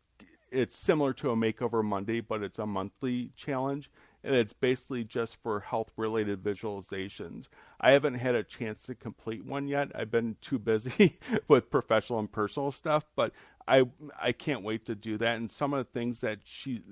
it's 0.51 0.77
similar 0.77 1.13
to 1.15 1.31
a 1.31 1.37
makeover 1.37 1.85
Monday, 1.85 2.21
but 2.21 2.43
it's 2.43 2.59
a 2.59 2.67
monthly 2.67 3.31
challenge 3.37 3.91
and 4.23 4.35
it's 4.35 4.53
basically 4.53 5.05
just 5.05 5.37
for 5.37 5.61
health 5.61 5.91
related 5.97 6.43
visualizations. 6.43 7.49
I 7.81 7.93
haven't 7.93 8.15
had 8.15 8.35
a 8.35 8.43
chance 8.43 8.85
to 8.85 8.95
complete 8.95 9.45
one 9.45 9.69
yet. 9.69 9.91
I've 9.95 10.11
been 10.11 10.37
too 10.41 10.59
busy 10.59 11.19
with 11.49 11.71
professional 11.71 12.19
and 12.19 12.31
personal 12.31 12.71
stuff, 12.71 13.05
but 13.17 13.33
I 13.67 13.85
I 14.21 14.33
can't 14.33 14.63
wait 14.63 14.87
to 14.87 14.95
do 14.95 15.17
that. 15.19 15.37
And 15.37 15.51
some 15.51 15.73
of 15.73 15.79
the 15.87 15.99
things 15.99 16.21
that 16.21 16.41
she 16.45 16.83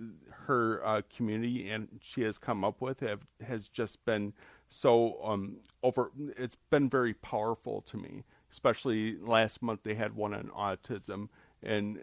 her 0.46 0.84
uh, 0.86 1.02
community 1.14 1.68
and 1.68 1.88
she 2.00 2.22
has 2.22 2.38
come 2.38 2.64
up 2.64 2.80
with 2.80 3.00
have 3.00 3.20
has 3.46 3.68
just 3.68 4.04
been 4.04 4.32
so 4.68 5.18
um 5.24 5.56
over 5.82 6.10
it's 6.36 6.56
been 6.70 6.88
very 6.88 7.14
powerful 7.14 7.80
to 7.82 7.96
me 7.96 8.24
especially 8.50 9.16
last 9.18 9.62
month 9.62 9.80
they 9.82 9.94
had 9.94 10.14
one 10.14 10.34
on 10.34 10.48
autism 10.48 11.28
and 11.62 11.98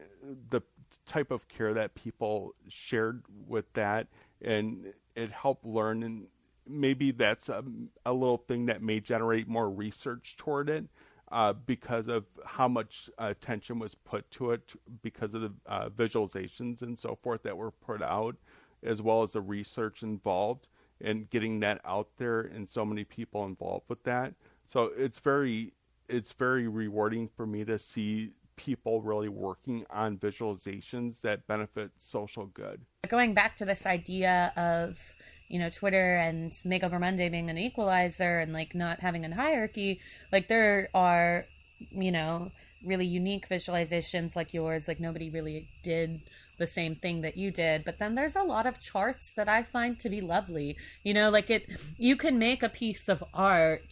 the 0.50 0.62
type 1.05 1.32
of 1.32 1.48
care 1.48 1.74
that 1.74 1.96
people 1.96 2.53
shared 2.67 3.24
with 3.48 3.72
that 3.74 4.08
and 4.41 4.94
it 5.15 5.31
helped 5.31 5.65
learn 5.65 6.03
and 6.03 6.27
maybe 6.67 7.12
that's 7.12 7.50
a, 7.50 7.63
a 8.05 8.13
little 8.13 8.38
thing 8.38 8.65
that 8.65 8.81
may 8.81 9.00
generate 9.00 9.48
more 9.48 9.69
research 9.69 10.36
toward 10.38 10.69
it 10.69 10.86
uh, 11.31 11.53
because 11.53 12.07
of 12.07 12.25
how 12.45 12.67
much 12.67 13.10
attention 13.17 13.79
was 13.79 13.95
put 13.95 14.29
to 14.31 14.51
it 14.51 14.74
because 15.01 15.34
of 15.34 15.41
the 15.41 15.53
uh, 15.67 15.89
visualizations 15.89 16.81
and 16.81 16.98
so 16.98 17.17
forth 17.22 17.43
that 17.43 17.57
were 17.57 17.72
put 17.72 18.01
out 18.01 18.36
as 18.84 19.01
well 19.01 19.24
as 19.24 19.31
the 19.31 19.41
research 19.41 20.03
involved 20.03 20.67
and 21.01 21.29
getting 21.29 21.60
that 21.60 21.81
out 21.84 22.07
there 22.17 22.41
and 22.41 22.67
so 22.69 22.86
many 22.86 23.03
people 23.03 23.45
involved 23.45 23.86
with 23.89 24.03
that. 24.03 24.34
So 24.72 24.91
it's 24.98 25.19
very 25.19 25.74
it's 26.07 26.34
very 26.34 26.67
rewarding 26.67 27.27
for 27.27 27.48
me 27.48 27.65
to 27.65 27.79
see 27.79 28.29
people 28.57 29.01
really 29.01 29.29
working 29.29 29.85
on 29.89 30.17
visualizations 30.17 31.21
that 31.21 31.45
benefit 31.47 31.91
social 31.97 32.45
good. 32.47 32.81
Going 33.07 33.33
back 33.33 33.57
to 33.57 33.65
this 33.65 33.85
idea 33.85 34.53
of, 34.55 35.00
you 35.47 35.59
know, 35.59 35.69
Twitter 35.69 36.17
and 36.17 36.51
Makeover 36.65 37.00
Monday 37.00 37.29
being 37.29 37.50
an 37.50 37.57
equalizer 37.57 38.39
and 38.39 38.53
like 38.53 38.75
not 38.75 39.00
having 39.00 39.25
a 39.25 39.33
hierarchy, 39.33 40.00
like 40.31 40.47
there 40.47 40.89
are, 40.93 41.45
you 41.91 42.12
know, 42.12 42.51
really 42.85 43.05
unique 43.05 43.50
visualizations 43.50 44.35
like 44.35 44.53
yours, 44.53 44.88
like 44.88 45.00
nobody 45.00 45.29
really 45.29 45.67
did 45.83 46.21
the 46.57 46.67
same 46.67 46.95
thing 46.95 47.21
that 47.21 47.35
you 47.35 47.51
did 47.51 47.83
but 47.83 48.00
then 48.00 48.15
there's 48.15 48.35
a 48.35 48.41
lot 48.41 48.65
of 48.65 48.79
charts 48.79 49.33
that 49.35 49.50
i 49.50 49.62
find 49.62 50.00
to 50.00 50.09
be 50.09 50.21
lovely 50.21 50.77
you 51.03 51.13
know 51.13 51.29
like 51.29 51.50
it 51.50 51.63
you 51.97 52.15
can 52.15 52.39
make 52.39 52.63
a 52.63 52.69
piece 52.69 53.09
of 53.09 53.21
art 53.33 53.91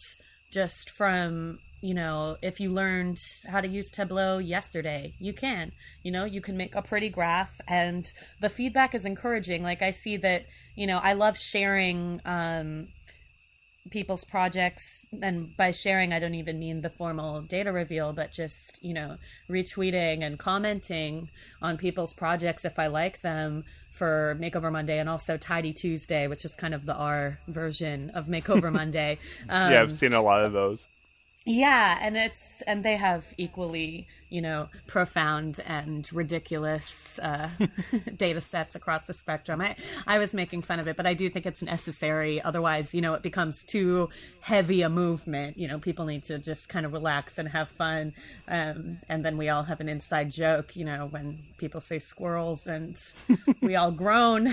just 0.50 0.88
from 0.88 1.58
you 1.84 1.92
know, 1.92 2.38
if 2.40 2.60
you 2.60 2.70
learned 2.70 3.20
how 3.46 3.60
to 3.60 3.68
use 3.68 3.90
Tableau 3.90 4.38
yesterday, 4.38 5.12
you 5.18 5.34
can. 5.34 5.70
You 6.02 6.12
know, 6.12 6.24
you 6.24 6.40
can 6.40 6.56
make 6.56 6.74
a 6.74 6.80
pretty 6.80 7.10
graph 7.10 7.52
and 7.68 8.10
the 8.40 8.48
feedback 8.48 8.94
is 8.94 9.04
encouraging. 9.04 9.62
Like 9.62 9.82
I 9.82 9.90
see 9.90 10.16
that, 10.16 10.46
you 10.76 10.86
know, 10.86 10.96
I 10.96 11.12
love 11.12 11.36
sharing 11.36 12.22
um 12.24 12.88
people's 13.90 14.24
projects 14.24 15.04
and 15.20 15.54
by 15.58 15.72
sharing 15.72 16.14
I 16.14 16.20
don't 16.20 16.34
even 16.36 16.58
mean 16.58 16.80
the 16.80 16.88
formal 16.88 17.42
data 17.42 17.70
reveal 17.70 18.14
but 18.14 18.32
just 18.32 18.82
you 18.82 18.94
know 18.94 19.18
retweeting 19.50 20.24
and 20.24 20.38
commenting 20.38 21.28
on 21.60 21.76
people's 21.76 22.14
projects 22.14 22.64
if 22.64 22.78
I 22.78 22.86
like 22.86 23.20
them 23.20 23.62
for 23.90 24.38
Makeover 24.40 24.72
Monday 24.72 24.98
and 24.98 25.06
also 25.10 25.36
Tidy 25.36 25.74
Tuesday 25.74 26.28
which 26.28 26.46
is 26.46 26.54
kind 26.54 26.72
of 26.72 26.86
the 26.86 26.94
R 26.94 27.38
version 27.46 28.08
of 28.14 28.24
Makeover 28.24 28.72
Monday 28.80 29.18
um, 29.50 29.70
yeah 29.70 29.82
I've 29.82 29.92
seen 29.92 30.14
a 30.14 30.22
lot 30.22 30.46
of 30.46 30.54
those 30.54 30.86
Yeah, 31.46 31.98
and 32.00 32.16
it's 32.16 32.62
and 32.62 32.82
they 32.84 32.96
have 32.96 33.34
equally, 33.36 34.08
you 34.34 34.42
know, 34.42 34.68
profound 34.88 35.60
and 35.64 36.12
ridiculous 36.12 37.20
uh, 37.20 37.48
data 38.16 38.40
sets 38.40 38.74
across 38.74 39.06
the 39.06 39.14
spectrum. 39.14 39.60
I 39.60 39.76
I 40.08 40.18
was 40.18 40.34
making 40.34 40.62
fun 40.62 40.80
of 40.80 40.88
it, 40.88 40.96
but 40.96 41.06
I 41.06 41.14
do 41.14 41.30
think 41.30 41.46
it's 41.46 41.62
necessary. 41.62 42.42
Otherwise, 42.42 42.92
you 42.92 43.00
know, 43.00 43.14
it 43.14 43.22
becomes 43.22 43.62
too 43.62 44.08
heavy 44.40 44.82
a 44.82 44.88
movement. 44.88 45.56
You 45.56 45.68
know, 45.68 45.78
people 45.78 46.04
need 46.04 46.24
to 46.24 46.40
just 46.40 46.68
kind 46.68 46.84
of 46.84 46.92
relax 46.92 47.38
and 47.38 47.48
have 47.48 47.68
fun. 47.68 48.12
Um, 48.48 48.98
and 49.08 49.24
then 49.24 49.36
we 49.36 49.50
all 49.50 49.62
have 49.62 49.80
an 49.80 49.88
inside 49.88 50.32
joke, 50.32 50.74
you 50.74 50.84
know, 50.84 51.06
when 51.06 51.38
people 51.56 51.80
say 51.80 52.00
squirrels 52.00 52.66
and 52.66 53.00
we 53.60 53.76
all 53.76 53.92
groan. 54.02 54.48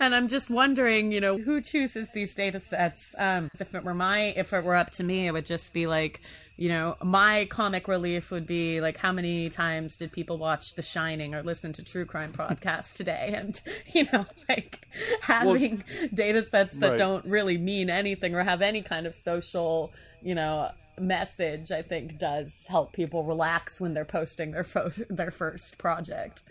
and 0.00 0.12
I'm 0.12 0.26
just 0.26 0.50
wondering, 0.50 1.12
you 1.12 1.20
know, 1.20 1.38
who 1.38 1.60
chooses 1.60 2.10
these 2.10 2.34
data 2.34 2.58
sets? 2.58 3.14
Um, 3.16 3.48
if 3.60 3.76
it 3.76 3.84
were 3.84 3.94
my 3.94 4.34
if 4.36 4.52
it 4.52 4.64
were 4.64 4.74
up 4.74 4.90
to 4.92 5.04
me, 5.04 5.28
it 5.28 5.30
would 5.30 5.46
just 5.46 5.72
be 5.72 5.86
like, 5.86 6.20
you 6.58 6.68
know, 6.68 6.96
my 7.00 7.44
comic 7.46 7.86
relief 7.86 8.32
would 8.32 8.44
be 8.44 8.80
like, 8.80 8.96
how 8.96 9.12
many 9.12 9.48
times 9.48 9.96
did 9.96 10.10
people 10.10 10.38
watch 10.38 10.74
The 10.74 10.82
Shining 10.82 11.32
or 11.32 11.42
listen 11.44 11.72
to 11.74 11.84
true 11.84 12.04
crime 12.04 12.32
podcasts 12.32 12.94
today? 12.94 13.26
And, 13.38 13.60
you 13.94 14.08
know, 14.12 14.26
like 14.48 14.88
having 15.20 15.84
well, 15.88 16.08
data 16.12 16.42
sets 16.42 16.74
that 16.76 16.90
right. 16.90 16.98
don't 16.98 17.24
really 17.26 17.56
mean 17.56 17.88
anything 17.88 18.34
or 18.34 18.42
have 18.42 18.60
any 18.60 18.82
kind 18.82 19.06
of 19.06 19.14
social, 19.14 19.92
you 20.20 20.34
know, 20.34 20.72
message, 20.98 21.70
I 21.70 21.82
think 21.82 22.18
does 22.18 22.64
help 22.66 22.92
people 22.92 23.22
relax 23.22 23.80
when 23.80 23.94
they're 23.94 24.04
posting 24.04 24.50
their 24.50 24.64
fo- 24.64 24.90
their 25.08 25.30
first 25.30 25.78
project. 25.78 26.42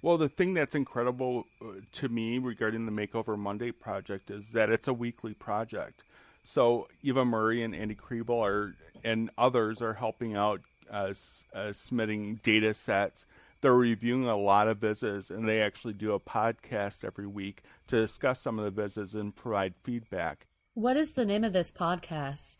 Well, 0.00 0.18
the 0.18 0.28
thing 0.28 0.54
that's 0.54 0.76
incredible 0.76 1.46
uh, 1.60 1.80
to 1.92 2.08
me 2.08 2.38
regarding 2.38 2.86
the 2.86 2.92
Makeover 2.92 3.36
Monday 3.36 3.72
project 3.72 4.30
is 4.30 4.52
that 4.52 4.70
it's 4.70 4.86
a 4.86 4.94
weekly 4.94 5.34
project. 5.34 6.04
So 6.46 6.86
Eva 7.02 7.24
Murray 7.24 7.62
and 7.62 7.74
Andy 7.74 7.96
Kriebel 7.96 8.40
are 8.40 8.76
and 9.04 9.30
others 9.36 9.82
are 9.82 9.94
helping 9.94 10.36
out 10.36 10.60
uh, 10.90 11.12
uh, 11.52 11.72
submitting 11.72 12.40
data 12.42 12.72
sets. 12.72 13.26
They're 13.60 13.74
reviewing 13.74 14.28
a 14.28 14.36
lot 14.36 14.68
of 14.68 14.78
visits, 14.78 15.30
and 15.30 15.48
they 15.48 15.60
actually 15.60 15.94
do 15.94 16.12
a 16.12 16.20
podcast 16.20 17.04
every 17.04 17.26
week 17.26 17.62
to 17.88 18.00
discuss 18.00 18.40
some 18.40 18.58
of 18.58 18.64
the 18.64 18.70
visits 18.70 19.14
and 19.14 19.34
provide 19.34 19.74
feedback. 19.82 20.46
What 20.74 20.96
is 20.96 21.14
the 21.14 21.24
name 21.24 21.42
of 21.42 21.52
this 21.52 21.72
podcast? 21.72 22.58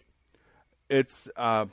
It's 0.90 1.28
uh, 1.36 1.66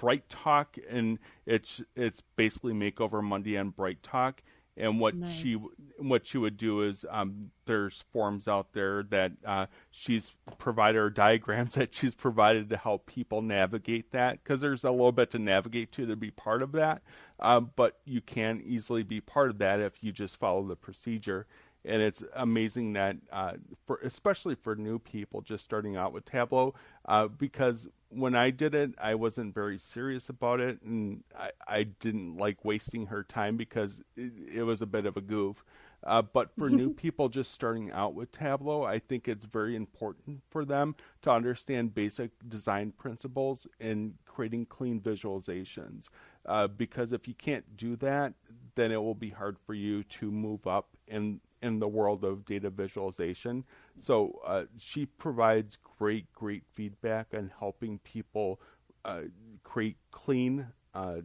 BrightTALK, 0.00 0.78
and 0.88 1.18
it's 1.44 1.82
it's 1.94 2.22
basically 2.36 2.72
Makeover 2.72 3.22
Monday 3.22 3.58
on 3.58 3.72
BrightTALK 3.72 4.36
and 4.76 4.98
what 4.98 5.14
nice. 5.14 5.34
she 5.34 5.58
what 5.98 6.26
she 6.26 6.38
would 6.38 6.56
do 6.56 6.82
is 6.82 7.04
um, 7.10 7.50
there's 7.66 8.04
forms 8.12 8.48
out 8.48 8.72
there 8.72 9.02
that 9.04 9.32
uh, 9.46 9.66
she's 9.90 10.34
provided 10.58 10.98
or 10.98 11.10
diagrams 11.10 11.72
that 11.74 11.94
she's 11.94 12.14
provided 12.14 12.70
to 12.70 12.76
help 12.76 13.06
people 13.06 13.42
navigate 13.42 14.10
that 14.12 14.42
because 14.42 14.60
there's 14.60 14.84
a 14.84 14.90
little 14.90 15.12
bit 15.12 15.30
to 15.30 15.38
navigate 15.38 15.92
to 15.92 16.06
to 16.06 16.16
be 16.16 16.30
part 16.30 16.62
of 16.62 16.72
that 16.72 17.02
um, 17.42 17.70
but 17.76 17.98
you 18.04 18.20
can 18.20 18.62
easily 18.64 19.02
be 19.02 19.20
part 19.20 19.50
of 19.50 19.58
that 19.58 19.80
if 19.80 20.02
you 20.02 20.12
just 20.12 20.38
follow 20.38 20.66
the 20.66 20.76
procedure 20.76 21.46
and 21.84 22.00
it's 22.00 22.22
amazing 22.34 22.92
that 22.92 23.16
uh, 23.32 23.52
for 23.86 23.98
especially 24.04 24.54
for 24.54 24.76
new 24.76 24.98
people 24.98 25.40
just 25.40 25.64
starting 25.64 25.96
out 25.96 26.12
with 26.12 26.24
tableau 26.24 26.74
uh, 27.06 27.26
because 27.26 27.88
when 28.14 28.34
I 28.34 28.50
did 28.50 28.74
it, 28.74 28.94
I 28.98 29.14
wasn't 29.14 29.54
very 29.54 29.78
serious 29.78 30.28
about 30.28 30.60
it, 30.60 30.82
and 30.82 31.22
I, 31.38 31.50
I 31.66 31.82
didn't 31.84 32.36
like 32.36 32.64
wasting 32.64 33.06
her 33.06 33.22
time 33.22 33.56
because 33.56 34.00
it, 34.16 34.32
it 34.56 34.62
was 34.62 34.82
a 34.82 34.86
bit 34.86 35.06
of 35.06 35.16
a 35.16 35.20
goof. 35.20 35.64
Uh, 36.04 36.20
but 36.20 36.50
for 36.58 36.68
new 36.68 36.90
people 36.94 37.28
just 37.28 37.52
starting 37.52 37.90
out 37.92 38.14
with 38.14 38.32
Tableau, 38.32 38.82
I 38.82 38.98
think 38.98 39.28
it's 39.28 39.44
very 39.44 39.76
important 39.76 40.42
for 40.50 40.64
them 40.64 40.96
to 41.22 41.30
understand 41.30 41.94
basic 41.94 42.30
design 42.48 42.92
principles 42.92 43.66
in 43.78 44.14
creating 44.26 44.66
clean 44.66 45.00
visualizations. 45.00 46.08
Uh, 46.44 46.66
because 46.66 47.12
if 47.12 47.28
you 47.28 47.34
can't 47.34 47.76
do 47.76 47.94
that, 47.96 48.32
then 48.74 48.90
it 48.90 48.96
will 48.96 49.14
be 49.14 49.30
hard 49.30 49.56
for 49.64 49.74
you 49.74 50.02
to 50.04 50.30
move 50.30 50.66
up 50.66 50.88
in 51.06 51.40
in 51.62 51.78
the 51.78 51.88
world 51.88 52.24
of 52.24 52.44
data 52.44 52.68
visualization. 52.68 53.64
So 54.00 54.40
uh, 54.44 54.64
she 54.76 55.06
provides 55.06 55.78
great, 55.98 56.30
great 56.32 56.64
feedback 56.72 57.28
on 57.34 57.52
helping 57.56 57.98
people 58.00 58.60
uh, 59.04 59.22
create 59.62 59.96
clean 60.10 60.66
uh, 60.92 61.18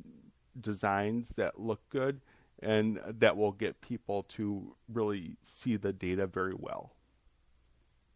designs 0.62 1.30
that 1.30 1.60
look 1.60 1.82
good 1.90 2.22
and 2.62 3.00
that 3.08 3.36
will 3.36 3.52
get 3.52 3.82
people 3.82 4.24
to 4.24 4.76
really 4.92 5.38
see 5.42 5.76
the 5.76 5.94
data 5.94 6.28
very 6.28 6.56
well. 6.56 6.94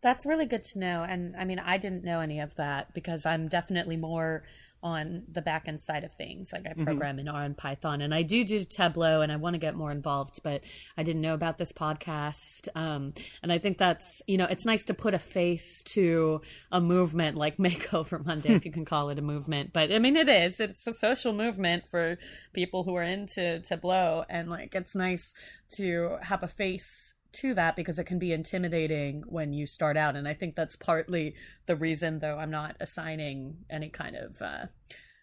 That's 0.02 0.26
really 0.26 0.48
good 0.48 0.64
to 0.64 0.80
know. 0.80 1.06
And 1.08 1.36
I 1.36 1.46
mean, 1.46 1.60
I 1.60 1.78
didn't 1.78 2.04
know 2.04 2.22
any 2.22 2.40
of 2.40 2.56
that 2.56 2.94
because 2.94 3.26
I'm 3.26 3.48
definitely 3.48 3.98
more 3.98 4.44
on 4.84 5.24
the 5.32 5.42
back 5.42 5.68
end 5.68 5.82
side 5.82 6.04
of 6.04 6.14
things. 6.14 6.52
Like 6.52 6.66
I 6.66 6.72
mm-hmm. 6.72 6.86
program 6.86 7.18
mm-hmm. 7.18 7.28
in 7.28 7.36
R 7.36 7.44
and 7.44 7.58
Python, 7.58 8.02
and 8.02 8.14
I 8.14 8.24
do 8.24 8.44
do 8.44 8.66
Tableau, 8.66 9.22
and 9.22 9.32
I 9.32 9.36
want 9.36 9.54
to 9.54 9.60
get 9.60 9.76
more 9.76 9.92
involved. 9.92 10.40
But 10.44 10.62
I 10.98 11.04
didn't 11.04 11.22
know 11.22 11.34
about 11.34 11.58
this 11.58 11.72
podcast, 11.72 12.68
um, 12.76 13.14
and 13.44 13.52
I 13.52 13.60
think 13.60 13.78
that's 13.78 14.22
you 14.28 14.38
know 14.38 14.46
it's 14.46 14.66
nice 14.66 14.86
to 14.86 14.94
put 14.94 15.14
a 15.14 15.20
face 15.20 15.84
to 15.88 16.42
a 16.72 16.82
movement 16.82 17.38
like 17.38 17.58
Makeover 17.62 18.24
Monday, 18.26 18.54
if 18.54 18.66
you 18.66 18.72
can 18.72 18.86
call 18.86 19.10
it 19.10 19.20
a 19.20 19.22
movement. 19.22 19.72
But 19.74 19.92
I 19.92 20.00
mean, 20.00 20.16
it 20.16 20.30
is. 20.30 20.60
It's 20.60 20.88
a 20.88 20.94
social 20.94 21.34
movement 21.34 21.84
for 21.90 22.18
people 22.54 22.84
who 22.84 22.96
are 22.96 23.04
into 23.04 23.60
Tableau, 23.62 24.26
and 24.30 24.50
like 24.50 24.76
it's 24.76 24.96
nice 24.96 25.34
to 25.78 26.18
have 26.22 26.44
a 26.44 26.48
face 26.48 27.14
to 27.34 27.54
that 27.54 27.76
because 27.76 28.00
it 28.00 28.06
can 28.06 28.20
be 28.20 28.34
intimidating 28.34 29.24
when 29.28 29.54
you 29.54 29.66
start 29.66 29.98
out. 29.98 30.16
And 30.16 30.28
i 30.28 30.34
think 30.34 30.56
that's 30.56 30.76
partly 30.76 31.36
the 31.66 31.76
reason 31.76 32.20
though 32.20 32.38
i'm 32.38 32.52
not 32.52 32.76
assigning 32.80 33.58
any 33.70 33.90
kind 33.90 34.16
of 34.16 34.42
uh, 34.42 34.66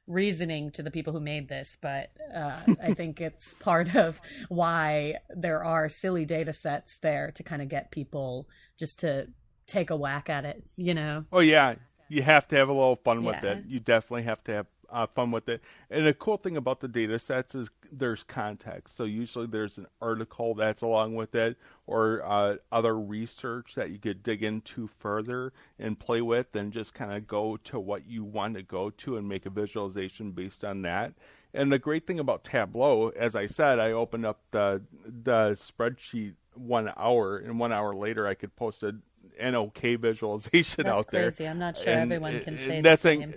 reasoning 0.07 0.71
to 0.71 0.83
the 0.83 0.91
people 0.91 1.13
who 1.13 1.21
made 1.21 1.49
this 1.49 1.77
but 1.81 2.11
uh, 2.35 2.59
i 2.83 2.95
think 2.95 3.21
it's 3.29 3.55
part 3.55 3.95
of 3.95 4.21
why 4.49 5.17
there 5.31 5.65
are 5.65 5.89
silly 5.89 6.25
data 6.25 6.53
sets 6.53 6.99
there 6.99 7.31
to 7.33 7.43
kind 7.43 7.61
of 7.63 7.69
get 7.69 7.91
people 7.91 8.49
just 8.79 9.01
to 9.01 9.27
take 9.67 9.91
a 9.91 9.97
whack 9.97 10.31
at 10.31 10.45
it 10.45 10.65
you 10.77 10.95
know? 10.95 11.25
Oh 11.33 11.41
yeah. 11.41 11.75
You 12.11 12.23
have 12.23 12.49
to 12.49 12.57
have 12.57 12.71
a 12.71 12.73
little 12.73 12.97
fun 12.97 13.23
with 13.23 13.37
yeah. 13.43 13.53
it 13.53 13.67
you 13.67 13.81
definitely 13.81 14.23
have 14.23 14.43
to 14.45 14.53
have 14.53 14.67
uh, 14.91 15.07
fun 15.07 15.31
with 15.31 15.49
it. 15.49 15.63
And 15.91 16.07
the 16.07 16.15
cool 16.15 16.37
thing 16.37 16.57
about 16.57 16.81
the 16.81 16.89
data 16.89 17.19
sets 17.19 17.55
is 17.55 17.71
there's 17.91 18.25
context. 18.25 18.97
So 18.97 19.05
usually 19.05 19.47
there's 19.47 19.79
an 19.79 19.87
article 20.01 20.55
that's 20.55 20.83
along 20.83 21.15
with 21.15 21.35
it 21.35 21.57
or 21.87 22.23
uh, 22.25 22.57
other 22.71 22.99
research 22.99 23.75
that 23.75 23.91
you 23.91 23.99
could 23.99 24.23
dig 24.23 24.43
into 24.43 24.89
further 24.99 25.53
and 25.79 25.99
play 25.99 26.21
with 26.21 26.55
and 26.55 26.73
just 26.73 26.95
kind 26.95 27.13
of 27.13 27.27
go 27.27 27.57
to 27.65 27.79
what 27.79 28.07
you 28.07 28.25
want 28.25 28.55
to 28.55 28.63
go 28.63 28.91
to 28.91 29.17
and 29.17 29.29
make 29.29 29.47
a 29.47 29.51
visualization 29.51 30.33
based 30.33 30.65
on 30.65 30.83
that. 30.83 31.13
And 31.55 31.73
the 31.73 31.79
great 31.79 32.07
thing 32.07 32.19
about 32.19 32.45
Tableau, 32.45 33.09
as 33.09 33.35
I 33.35 33.47
said, 33.47 33.79
I 33.79 33.93
opened 33.93 34.27
up 34.27 34.41
the 34.51 34.83
the 35.07 35.53
spreadsheet 35.53 36.35
one 36.55 36.93
hour, 36.97 37.39
and 37.39 37.59
one 37.59 37.73
hour 37.73 37.95
later 37.95 38.27
I 38.27 38.35
could 38.35 38.55
post 38.55 38.83
a 38.83 38.97
an 39.39 39.55
okay 39.55 39.95
visualization 39.97 40.85
that's 40.85 40.89
out 40.89 41.11
there. 41.11 41.31
Crazy. 41.31 41.49
I'm 41.49 41.59
not 41.59 41.77
sure 41.77 41.89
and, 41.89 42.13
everyone 42.13 42.41
can 42.43 42.59
say 42.59 42.81
that's 42.81 43.03
the 43.03 43.09
same. 43.09 43.35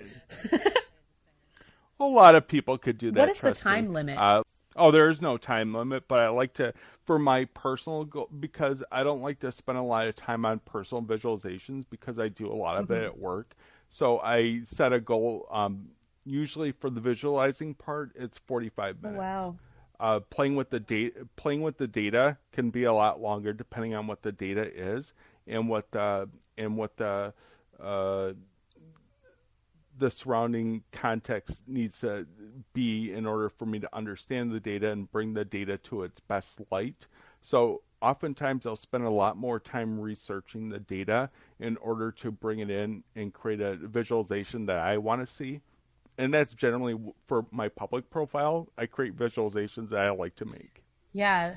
A 2.01 2.05
lot 2.05 2.35
of 2.35 2.47
people 2.47 2.77
could 2.77 2.97
do 2.97 3.11
that. 3.11 3.19
What 3.19 3.29
is 3.29 3.41
the 3.41 3.53
time 3.53 3.89
me. 3.89 3.93
limit? 3.93 4.17
Uh, 4.17 4.43
oh, 4.75 4.91
there 4.91 5.09
is 5.09 5.21
no 5.21 5.37
time 5.37 5.73
limit, 5.73 6.07
but 6.07 6.19
I 6.19 6.29
like 6.29 6.53
to, 6.55 6.73
for 7.05 7.19
my 7.19 7.45
personal 7.45 8.05
goal, 8.05 8.29
because 8.39 8.83
I 8.91 9.03
don't 9.03 9.21
like 9.21 9.39
to 9.41 9.51
spend 9.51 9.77
a 9.77 9.83
lot 9.83 10.07
of 10.07 10.15
time 10.15 10.45
on 10.45 10.59
personal 10.59 11.03
visualizations 11.03 11.85
because 11.89 12.17
I 12.17 12.29
do 12.29 12.51
a 12.51 12.55
lot 12.55 12.77
of 12.77 12.85
mm-hmm. 12.85 12.93
it 12.93 13.03
at 13.03 13.19
work. 13.19 13.55
So 13.89 14.19
I 14.19 14.61
set 14.63 14.93
a 14.93 14.99
goal. 14.99 15.47
Um, 15.51 15.89
usually 16.25 16.71
for 16.71 16.89
the 16.89 17.01
visualizing 17.01 17.75
part, 17.75 18.11
it's 18.15 18.37
45 18.39 19.01
minutes. 19.03 19.19
Wow. 19.19 19.55
Uh, 19.99 20.19
playing 20.19 20.55
with 20.55 20.71
the 20.71 20.79
data, 20.79 21.27
playing 21.35 21.61
with 21.61 21.77
the 21.77 21.87
data 21.87 22.37
can 22.51 22.71
be 22.71 22.85
a 22.85 22.93
lot 22.93 23.21
longer 23.21 23.53
depending 23.53 23.93
on 23.93 24.07
what 24.07 24.23
the 24.23 24.31
data 24.31 24.63
is 24.73 25.13
and 25.45 25.69
what 25.69 25.91
the 25.91 26.27
and 26.57 26.75
what 26.75 26.97
the 26.97 27.31
uh, 27.79 28.31
the 29.97 30.09
surrounding 30.09 30.83
context 30.91 31.63
needs 31.67 31.99
to 31.99 32.27
be 32.73 33.11
in 33.11 33.25
order 33.25 33.49
for 33.49 33.65
me 33.65 33.79
to 33.79 33.95
understand 33.95 34.51
the 34.51 34.59
data 34.59 34.91
and 34.91 35.11
bring 35.11 35.33
the 35.33 35.45
data 35.45 35.77
to 35.77 36.03
its 36.03 36.19
best 36.19 36.59
light. 36.71 37.07
So 37.41 37.81
oftentimes 38.01 38.65
I'll 38.65 38.75
spend 38.75 39.03
a 39.03 39.09
lot 39.09 39.37
more 39.37 39.59
time 39.59 39.99
researching 39.99 40.69
the 40.69 40.79
data 40.79 41.29
in 41.59 41.77
order 41.77 42.11
to 42.13 42.31
bring 42.31 42.59
it 42.59 42.69
in 42.69 43.03
and 43.15 43.33
create 43.33 43.61
a 43.61 43.75
visualization 43.75 44.65
that 44.67 44.77
I 44.77 44.97
want 44.97 45.21
to 45.21 45.27
see. 45.27 45.61
And 46.17 46.33
that's 46.33 46.53
generally 46.53 46.99
for 47.27 47.45
my 47.51 47.69
public 47.69 48.09
profile. 48.09 48.67
I 48.77 48.85
create 48.85 49.15
visualizations 49.15 49.89
that 49.89 50.05
I 50.05 50.11
like 50.11 50.35
to 50.35 50.45
make. 50.45 50.83
Yeah, 51.13 51.55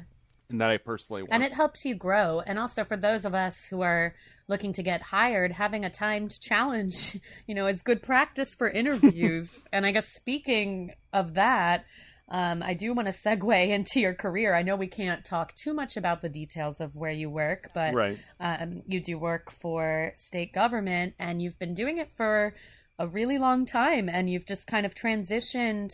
and 0.51 0.61
that 0.61 0.71
I 0.71 0.77
personally 0.77 1.23
want. 1.23 1.33
And 1.33 1.43
it 1.43 1.53
helps 1.53 1.85
you 1.85 1.95
grow. 1.95 2.41
And 2.41 2.59
also 2.59 2.85
for 2.85 2.97
those 2.97 3.25
of 3.25 3.35
us 3.35 3.67
who 3.69 3.83
are 3.83 4.15
looking 4.49 4.73
to 4.75 4.83
get 4.83 5.01
hired, 5.01 5.53
having 5.53 5.85
a 5.85 5.91
timed 5.91 6.39
challenge, 6.41 7.19
you 7.47 7.55
know, 7.55 7.67
is 7.67 7.83
good 7.83 8.03
practice 8.03 8.55
for 8.55 8.69
interviews. 8.71 9.65
and 9.73 9.87
I 9.87 9.93
guess 9.93 10.07
speaking 10.15 10.93
of 11.13 11.35
that, 11.35 11.85
um, 12.29 12.63
I 12.63 12.75
do 12.75 12.95
want 12.95 13.07
to 13.09 13.15
segue 13.15 13.69
into 13.69 14.01
your 14.01 14.15
career. 14.15 14.55
I 14.55 14.63
know 14.63 14.77
we 14.77 14.87
can't 14.87 15.25
talk 15.25 15.55
too 15.55 15.75
much 15.75 15.97
about 15.97 16.21
the 16.21 16.29
details 16.29 16.81
of 16.81 16.95
where 16.95 17.13
you 17.13 17.31
work, 17.31 17.71
but 17.75 17.95
right. 17.95 18.19
um, 18.41 18.83
you 18.87 19.01
do 19.01 19.19
work 19.19 19.51
for 19.51 20.13
state 20.17 20.53
government 20.53 21.15
and 21.19 21.41
you've 21.41 21.59
been 21.59 21.75
doing 21.75 21.99
it 21.99 22.11
for 22.17 22.55
a 22.99 23.09
really 23.09 23.39
long 23.39 23.67
time 23.67 24.09
and 24.09 24.31
you've 24.31 24.47
just 24.47 24.67
kind 24.67 24.87
of 24.87 24.95
transitioned 24.95 25.93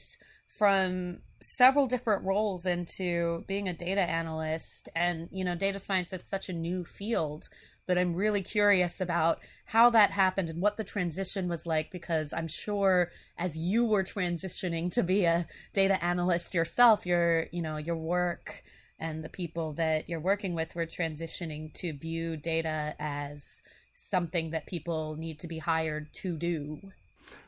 from 0.59 1.21
several 1.43 1.87
different 1.87 2.25
roles 2.25 2.67
into 2.67 3.45
being 3.47 3.69
a 3.69 3.73
data 3.73 4.03
analyst 4.03 4.89
and 4.95 5.29
you 5.33 5.45
know 5.45 5.55
data 5.55 5.79
science 5.79 6.13
is 6.13 6.29
such 6.29 6.49
a 6.49 6.53
new 6.53 6.85
field 6.85 7.49
that 7.87 7.99
I'm 7.99 8.15
really 8.15 8.43
curious 8.43 9.01
about 9.01 9.41
how 9.65 9.91
that 9.91 10.11
happened 10.11 10.49
and 10.51 10.61
what 10.61 10.77
the 10.77 10.85
transition 10.85 11.49
was 11.49 11.67
like 11.67 11.91
because 11.91 12.33
I'm 12.33 12.47
sure 12.47 13.11
as 13.39 13.57
you 13.57 13.85
were 13.85 14.05
transitioning 14.05 14.93
to 14.93 15.03
be 15.03 15.25
a 15.25 15.47
data 15.73 16.03
analyst 16.05 16.55
yourself 16.55 17.07
your 17.07 17.47
you 17.53 17.63
know 17.63 17.79
your 17.79 17.97
work 17.97 18.63
and 19.01 19.25
the 19.25 19.31
people 19.31 19.73
that 19.75 20.09
you're 20.09 20.21
working 20.21 20.55
with 20.55 20.75
were 20.75 20.87
transitioning 20.87 21.73
to 21.75 21.95
view 21.95 22.37
data 22.37 22.95
as 23.01 23.63
something 23.95 24.51
that 24.51 24.67
people 24.67 25.17
need 25.17 25.39
to 25.41 25.49
be 25.49 25.59
hired 25.59 26.13
to 26.13 26.37
do. 26.37 26.81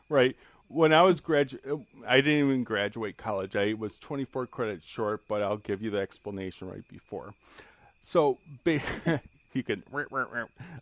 Right. 0.09 0.37
When 0.73 0.93
I 0.93 1.03
was 1.03 1.21
graduate, 1.21 1.63
I 2.07 2.17
didn't 2.17 2.47
even 2.47 2.65
graduate 2.65 3.17
college. 3.17 3.57
I 3.57 3.75
was 3.75 3.99
24 3.99 4.47
credits 4.47 4.87
short, 4.87 5.23
but 5.29 5.43
I'll 5.43 5.59
give 5.59 5.83
you 5.83 5.91
the 5.91 6.01
explanation 6.01 6.69
right 6.69 6.87
before. 6.89 7.35
So, 8.01 8.39
you 9.53 9.63
can 9.63 9.83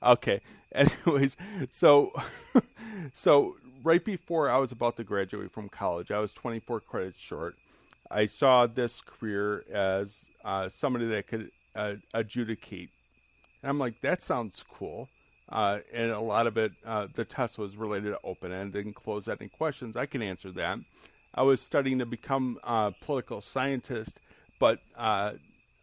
okay. 0.03 0.41
Anyways 0.73 1.37
so 1.73 2.13
so 3.15 3.57
right 3.83 4.05
before 4.05 4.49
i 4.49 4.57
was 4.57 4.71
about 4.71 4.97
to 4.97 5.05
graduate 5.05 5.51
from 5.51 5.69
college 5.69 6.13
i 6.13 6.19
was 6.19 6.33
24 6.33 6.81
credits 6.81 7.19
short. 7.19 7.57
I 8.13 8.27
saw 8.27 8.67
this 8.67 9.01
career 9.01 9.65
as 9.73 10.25
uh, 10.45 10.69
somebody 10.69 11.07
that 11.07 11.29
could 11.29 11.53
uh, 11.77 11.95
adjudicate. 12.15 12.91
And 13.63 13.71
i'm 13.71 13.79
like 13.79 14.01
that 14.03 14.23
sounds 14.23 14.65
cool 14.73 15.09
uh, 15.51 15.79
and 15.93 16.11
a 16.11 16.21
lot 16.21 16.47
of 16.47 16.57
it 16.57 16.73
uh, 16.87 17.07
the 17.15 17.25
test 17.25 17.59
was 17.59 17.77
related 17.77 18.11
to 18.11 18.19
open-ended 18.25 18.85
and 18.85 18.95
closed-ended 18.95 19.53
questions 19.53 19.97
i 19.97 20.07
can 20.07 20.23
answer 20.23 20.51
that 20.51 20.79
i 21.35 21.43
was 21.43 21.61
studying 21.61 21.99
to 21.99 22.07
become 22.07 22.59
a 22.65 22.93
political 23.01 23.41
scientist 23.41 24.21
but 24.59 24.79
uh, 24.97 25.33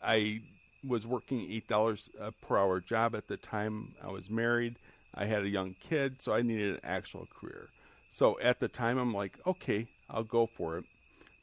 i 0.04 0.42
was 0.88 1.06
working 1.06 1.48
eight 1.52 1.68
dollars 1.68 2.10
uh, 2.20 2.32
per 2.42 2.58
hour 2.58 2.80
job 2.80 3.16
at 3.16 3.28
the 3.28 3.38
time. 3.38 3.96
I 4.04 4.12
was 4.12 4.30
married. 4.30 4.76
I 5.14 5.26
had 5.26 5.44
a 5.44 5.50
young 5.50 5.76
kid, 5.80 6.22
so 6.22 6.34
I 6.34 6.42
needed 6.42 6.76
an 6.76 6.82
actual 6.84 7.28
career. 7.40 7.70
So 8.10 8.40
at 8.40 8.60
the 8.60 8.68
time, 8.68 8.98
I'm 8.98 9.14
like, 9.14 9.40
okay, 9.46 9.88
I'll 10.10 10.24
go 10.24 10.46
for 10.46 10.78
it. 10.78 10.86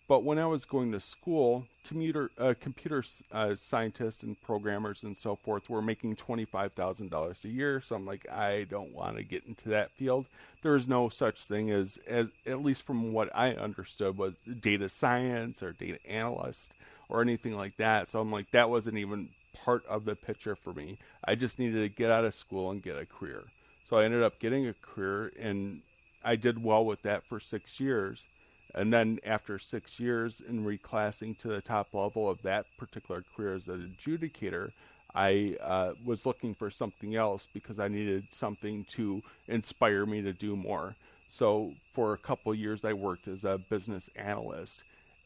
But 0.07 0.23
when 0.23 0.39
I 0.39 0.47
was 0.47 0.67
going 0.67 0.93
to 0.93 1.01
school, 1.01 1.67
commuter, 1.89 2.31
uh, 2.39 2.53
computer 2.61 3.03
uh, 3.33 3.55
scientists 3.55 4.23
and 4.23 4.41
programmers 4.43 5.03
and 5.03 5.17
so 5.17 5.35
forth 5.35 5.71
were 5.71 5.81
making 5.81 6.17
$25,000 6.17 7.45
a 7.45 7.49
year. 7.49 7.81
So 7.81 7.97
I'm 7.97 8.05
like, 8.05 8.29
I 8.31 8.65
don't 8.65 8.93
want 8.93 9.17
to 9.17 9.23
get 9.23 9.47
into 9.47 9.71
that 9.71 9.91
field. 9.93 10.27
There's 10.63 10.87
no 10.87 11.09
such 11.09 11.45
thing 11.45 11.71
as, 11.71 11.99
as, 12.07 12.27
at 12.47 12.63
least 12.63 12.83
from 12.83 13.13
what 13.13 13.35
I 13.35 13.53
understood, 13.53 14.19
was 14.19 14.35
data 14.61 14.91
science 14.91 15.63
or 15.63 15.73
data 15.73 15.99
analyst 16.07 16.73
or 17.09 17.23
anything 17.23 17.57
like 17.57 17.79
that. 17.79 18.09
So 18.09 18.21
I'm 18.21 18.31
like, 18.31 18.51
that 18.51 18.69
wasn't 18.69 18.99
even 18.99 19.31
part 19.55 19.87
of 19.87 20.05
the 20.05 20.17
picture 20.17 20.55
for 20.57 20.75
me. 20.75 20.99
I 21.25 21.35
just 21.35 21.59
needed 21.59 21.81
to 21.81 21.89
get 21.89 22.11
out 22.11 22.27
of 22.27 22.35
school 22.35 22.71
and 22.71 22.83
get 22.83 22.99
a 22.99 23.07
career. 23.07 23.45
So 23.89 23.97
I 23.97 24.05
ended 24.05 24.23
up 24.23 24.39
getting 24.39 24.67
a 24.67 24.75
career 24.75 25.33
and 25.39 25.81
I 26.23 26.37
did 26.37 26.63
well 26.63 26.85
with 26.85 27.03
that 27.03 27.25
for 27.25 27.41
six 27.41 27.81
years. 27.81 28.27
And 28.75 28.93
then 28.93 29.21
after 29.25 29.59
six 29.59 30.01
years 30.01 30.43
in 30.47 30.65
reclassing 30.65 31.39
to 31.39 31.49
the 31.49 31.61
top 31.61 31.95
level 31.95 32.29
of 32.29 32.43
that 32.43 32.67
particular 32.77 33.25
career 33.37 33.55
as 33.55 33.69
an 33.69 33.97
adjudicator, 33.97 34.73
I 35.15 35.57
uh, 35.63 35.93
was 36.05 36.27
looking 36.27 36.55
for 36.55 36.71
something 36.71 37.15
else 37.15 37.47
because 37.53 37.79
I 37.79 37.87
needed 37.87 38.27
something 38.31 38.85
to 38.91 39.23
inspire 39.47 40.07
me 40.07 40.23
to 40.23 40.33
do 40.33 40.57
more. 40.57 40.97
So 41.29 41.73
for 41.93 42.15
a 42.15 42.19
couple 42.19 42.53
years, 42.55 42.85
I 42.85 42.95
worked 42.95 43.29
as 43.29 43.45
a 43.45 43.59
business 43.59 44.11
analyst 44.17 44.81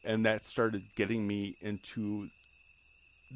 and 0.04 0.24
that 0.26 0.44
started 0.44 0.82
getting 0.96 1.26
me 1.26 1.56
into 1.60 2.28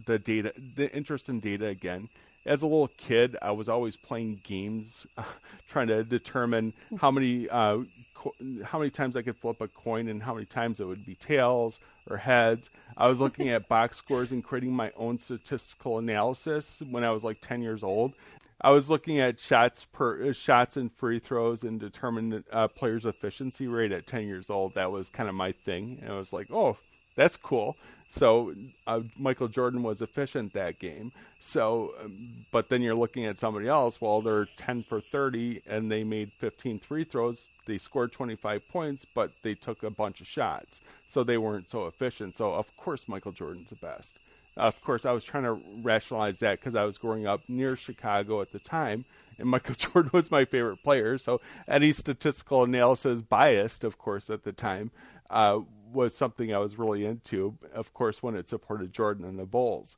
the 0.07 0.19
data, 0.19 0.53
the 0.77 0.91
interest 0.95 1.29
in 1.29 1.41
data 1.41 1.67
again. 1.67 2.09
As 2.45 2.63
a 2.63 2.67
little 2.67 2.89
kid, 2.97 3.37
I 3.41 3.53
was 3.53 3.69
always 3.69 3.97
playing 3.97 4.41
games, 4.43 5.07
trying 5.69 5.89
to 5.89 6.03
determine 6.03 6.73
how 6.99 7.11
many 7.11 7.49
uh, 7.49 7.79
co- 8.15 8.35
how 8.65 8.79
many 8.79 8.91
times 8.91 9.17
I 9.17 9.23
could 9.23 9.37
flip 9.37 9.61
a 9.61 9.69
coin 9.69 10.09
and 10.09 10.23
how 10.23 10.35
many 10.35 10.47
times 10.47 10.81
it 10.81 10.87
would 10.87 11.05
be 11.07 11.15
tails 11.15 11.79
or 12.11 12.17
heads. 12.17 12.69
I 12.97 13.09
was 13.09 13.21
looking 13.21 13.49
at 13.49 13.69
box 13.69 13.97
scores 13.97 14.33
and 14.33 14.43
creating 14.43 14.73
my 14.73 14.93
own 14.97 15.19
statistical 15.19 15.99
analysis 15.99 16.83
when 16.91 17.05
I 17.05 17.11
was 17.11 17.23
like 17.25 17.41
10 17.41 17.63
years 17.63 17.85
old. 17.85 18.15
I 18.61 18.71
was 18.71 18.89
looking 18.89 19.19
at 19.19 19.41
shots 19.41 19.85
per 19.85 20.31
uh, 20.31 20.33
shots 20.33 20.77
and 20.77 20.93
free 20.93 21.19
throws 21.19 21.65
and 21.65 21.81
determined 21.81 22.45
uh, 22.53 22.69
players' 22.69 23.05
efficiency 23.07 23.67
rate 23.67 23.93
at 23.93 24.07
10 24.07 24.27
years 24.27 24.51
old. 24.51 24.75
That 24.75 24.93
was 24.93 25.11
kind 25.11 25.29
of 25.29 25.35
my 25.35 25.53
thing, 25.53 25.99
and 26.03 26.13
I 26.13 26.17
was 26.17 26.33
like, 26.33 26.49
oh, 26.53 26.77
that's 27.15 27.37
cool. 27.37 27.77
So 28.09 28.55
uh, 28.87 29.01
Michael 29.17 29.49
Jordan 29.49 29.83
was 29.83 30.03
efficient 30.03 30.53
that 30.53 30.79
game. 30.79 31.13
So, 31.41 31.95
um, 32.05 32.45
but 32.51 32.69
then 32.69 32.83
you're 32.83 32.95
looking 32.95 33.25
at 33.25 33.39
somebody 33.39 33.69
else. 33.69 34.01
Well, 34.01 34.21
they're 34.21 34.45
10 34.45 34.83
for 34.83 35.01
30 35.01 35.63
and 35.67 35.91
they 35.91 36.05
made 36.05 36.33
15 36.39 36.81
free 36.81 37.05
throws. 37.05 37.47
They 37.67 37.79
scored 37.79 38.13
25 38.13 38.69
points, 38.69 39.07
but 39.15 39.33
they 39.43 39.55
took 39.55 39.83
a 39.83 39.91
bunch 39.91 40.21
of 40.21 40.27
shots, 40.27 40.81
so 41.07 41.23
they 41.25 41.39
weren't 41.39 41.71
so 41.71 41.87
efficient. 41.87 42.37
So 42.37 42.53
of 42.53 42.77
course 42.77 43.09
Michael 43.09 43.33
Jordan's 43.33 43.71
the 43.71 43.77
best 43.77 44.19
of 44.57 44.83
course, 44.83 45.07
I 45.07 45.13
was 45.13 45.25
trying 45.25 45.45
to 45.45 45.59
rationalize 45.83 46.41
that 46.41 46.61
because 46.61 46.75
I 46.75 46.85
was 46.85 46.99
growing 46.99 47.27
up 47.27 47.43
near 47.49 47.77
Chicago 47.77 48.41
at 48.43 48.53
the 48.53 48.59
time, 48.59 49.05
and 49.39 49.49
Michael 49.49 49.75
Jordan 49.79 50.11
was 50.13 50.31
my 50.31 50.45
favorite 50.45 50.83
player. 50.83 51.19
So 51.19 51.41
any 51.67 51.93
statistical 51.93 52.65
analysis, 52.65 53.23
biased, 53.23 53.85
of 53.85 53.99
course, 53.99 54.29
at 54.29 54.45
the 54.45 54.53
time, 54.53 54.91
uh, 55.31 55.61
was 55.93 56.15
something 56.15 56.55
I 56.55 56.59
was 56.59 56.79
really 56.79 57.05
into. 57.05 57.59
Of 57.75 57.93
course, 57.95 58.23
when 58.23 58.35
it 58.35 58.49
supported 58.49 58.93
Jordan 58.93 59.25
and 59.25 59.39
the 59.39 59.45
Bulls. 59.45 59.97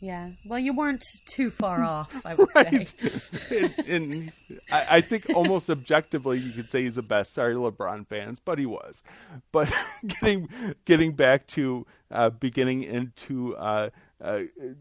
Yeah. 0.00 0.30
Well, 0.44 0.58
you 0.58 0.74
weren't 0.74 1.04
too 1.26 1.50
far 1.50 1.82
off, 1.84 2.24
I 2.24 2.34
would 2.34 2.48
right. 2.54 2.94
say. 3.48 3.60
and, 3.60 3.88
and 3.88 4.32
I, 4.70 4.86
I, 4.96 5.00
think 5.00 5.30
almost 5.34 5.70
objectively, 5.70 6.38
you 6.38 6.52
could 6.52 6.70
say 6.70 6.82
he's 6.82 6.96
the 6.96 7.02
best. 7.02 7.32
Sorry, 7.32 7.54
LeBron 7.54 8.06
fans, 8.06 8.38
but 8.38 8.58
he 8.58 8.66
was. 8.66 9.02
But 9.52 9.72
getting 10.06 10.48
getting 10.84 11.12
back 11.12 11.46
to 11.48 11.86
uh, 12.10 12.30
beginning 12.30 12.82
into 12.82 13.56
uh, 13.56 13.90
uh, 14.20 14.40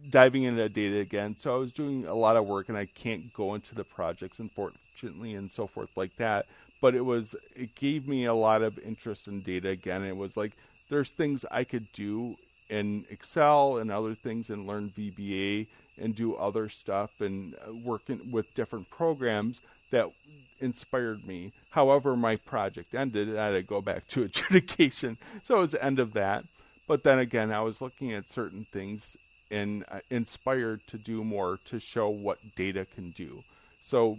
diving 0.10 0.44
into 0.44 0.62
that 0.62 0.74
data 0.74 1.00
again. 1.00 1.36
So 1.38 1.56
I 1.56 1.58
was 1.58 1.74
doing 1.74 2.06
a 2.06 2.16
lot 2.16 2.36
of 2.36 2.46
work, 2.46 2.70
and 2.70 2.78
I 2.78 2.86
can't 2.86 3.34
go 3.34 3.56
into 3.56 3.76
the 3.76 3.84
projects, 3.84 4.40
unfortunately, 4.40 5.34
and 5.34 5.50
so 5.50 5.68
forth 5.68 5.90
like 5.96 6.16
that. 6.18 6.46
But 6.82 6.96
it 6.96 7.02
was 7.02 7.36
it 7.56 7.76
gave 7.76 8.08
me 8.08 8.26
a 8.26 8.34
lot 8.34 8.62
of 8.62 8.78
interest 8.80 9.28
in 9.28 9.42
data 9.42 9.70
again. 9.70 10.04
It 10.04 10.18
was 10.18 10.38
like 10.38 10.54
there's 10.90 11.12
things 11.12 11.46
I 11.50 11.64
could 11.64 11.92
do 11.92 12.36
in 12.70 13.06
Excel 13.10 13.78
and 13.78 13.92
other 13.92 14.16
things 14.16 14.50
and 14.50 14.68
learn 14.68 14.92
VBA 14.96 15.68
and 15.98 16.16
do 16.16 16.36
other 16.36 16.68
stuff 16.70 17.22
and 17.22 17.56
uh, 17.56 17.74
working 17.74 18.32
with 18.32 18.54
different 18.54 18.90
programs 18.90 19.62
that 19.92 20.12
inspired 20.60 21.26
me. 21.26 21.54
However, 21.70 22.16
my 22.16 22.36
project 22.36 22.94
ended. 22.96 23.36
I 23.38 23.48
had 23.48 23.52
to 23.52 23.64
go 23.64 23.82
back 23.82 24.08
to 24.10 24.24
adjudication. 24.26 25.18
So 25.44 25.58
it 25.58 25.62
was 25.62 25.72
the 25.72 25.84
end 25.84 26.00
of 26.00 26.14
that. 26.14 26.46
But 26.88 27.04
then 27.04 27.20
again, 27.20 27.52
I 27.52 27.62
was 27.62 27.82
looking 27.82 28.14
at 28.14 28.30
certain 28.30 28.68
things 28.72 29.18
and 29.52 29.86
uh, 29.90 30.00
inspired 30.10 30.82
to 30.88 30.98
do 30.98 31.24
more 31.24 31.60
to 31.66 31.80
show 31.80 32.10
what 32.10 32.40
data 32.56 32.86
can 32.86 33.12
do. 33.12 33.44
So 33.82 34.18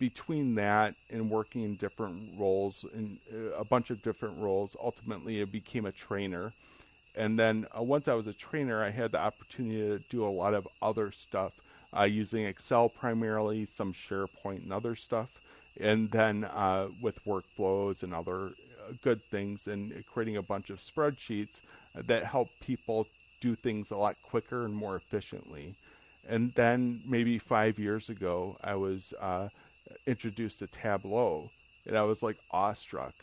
between 0.00 0.56
that 0.56 0.96
and 1.10 1.30
working 1.30 1.62
in 1.62 1.76
different 1.76 2.36
roles, 2.36 2.84
in 2.92 3.20
uh, 3.32 3.56
a 3.56 3.64
bunch 3.64 3.90
of 3.90 4.02
different 4.02 4.36
roles, 4.38 4.76
ultimately 4.82 5.40
I 5.40 5.44
became 5.44 5.86
a 5.86 5.92
trainer 5.92 6.52
and 7.14 7.38
then 7.38 7.66
uh, 7.76 7.82
once 7.82 8.08
I 8.08 8.14
was 8.14 8.26
a 8.26 8.32
trainer, 8.32 8.82
I 8.82 8.90
had 8.90 9.12
the 9.12 9.18
opportunity 9.18 9.80
to 9.80 9.98
do 10.08 10.24
a 10.26 10.30
lot 10.30 10.54
of 10.54 10.68
other 10.80 11.10
stuff 11.10 11.52
uh, 11.96 12.04
using 12.04 12.44
Excel 12.44 12.88
primarily, 12.88 13.66
some 13.66 13.92
SharePoint 13.92 14.62
and 14.62 14.72
other 14.72 14.94
stuff, 14.94 15.28
and 15.78 16.10
then 16.10 16.44
uh, 16.44 16.88
with 17.00 17.24
workflows 17.24 18.02
and 18.02 18.14
other 18.14 18.46
uh, 18.46 18.92
good 19.02 19.20
things, 19.30 19.66
and 19.66 20.04
creating 20.06 20.36
a 20.36 20.42
bunch 20.42 20.70
of 20.70 20.78
spreadsheets 20.78 21.60
that 21.94 22.24
help 22.24 22.48
people 22.60 23.06
do 23.40 23.54
things 23.56 23.90
a 23.90 23.96
lot 23.96 24.16
quicker 24.22 24.64
and 24.64 24.74
more 24.74 24.96
efficiently. 24.96 25.74
And 26.28 26.52
then 26.54 27.02
maybe 27.04 27.38
five 27.38 27.78
years 27.78 28.08
ago, 28.08 28.56
I 28.62 28.76
was 28.76 29.14
uh, 29.20 29.48
introduced 30.06 30.60
to 30.60 30.66
Tableau, 30.66 31.50
and 31.86 31.96
I 31.96 32.02
was 32.02 32.22
like 32.22 32.36
awestruck. 32.50 33.14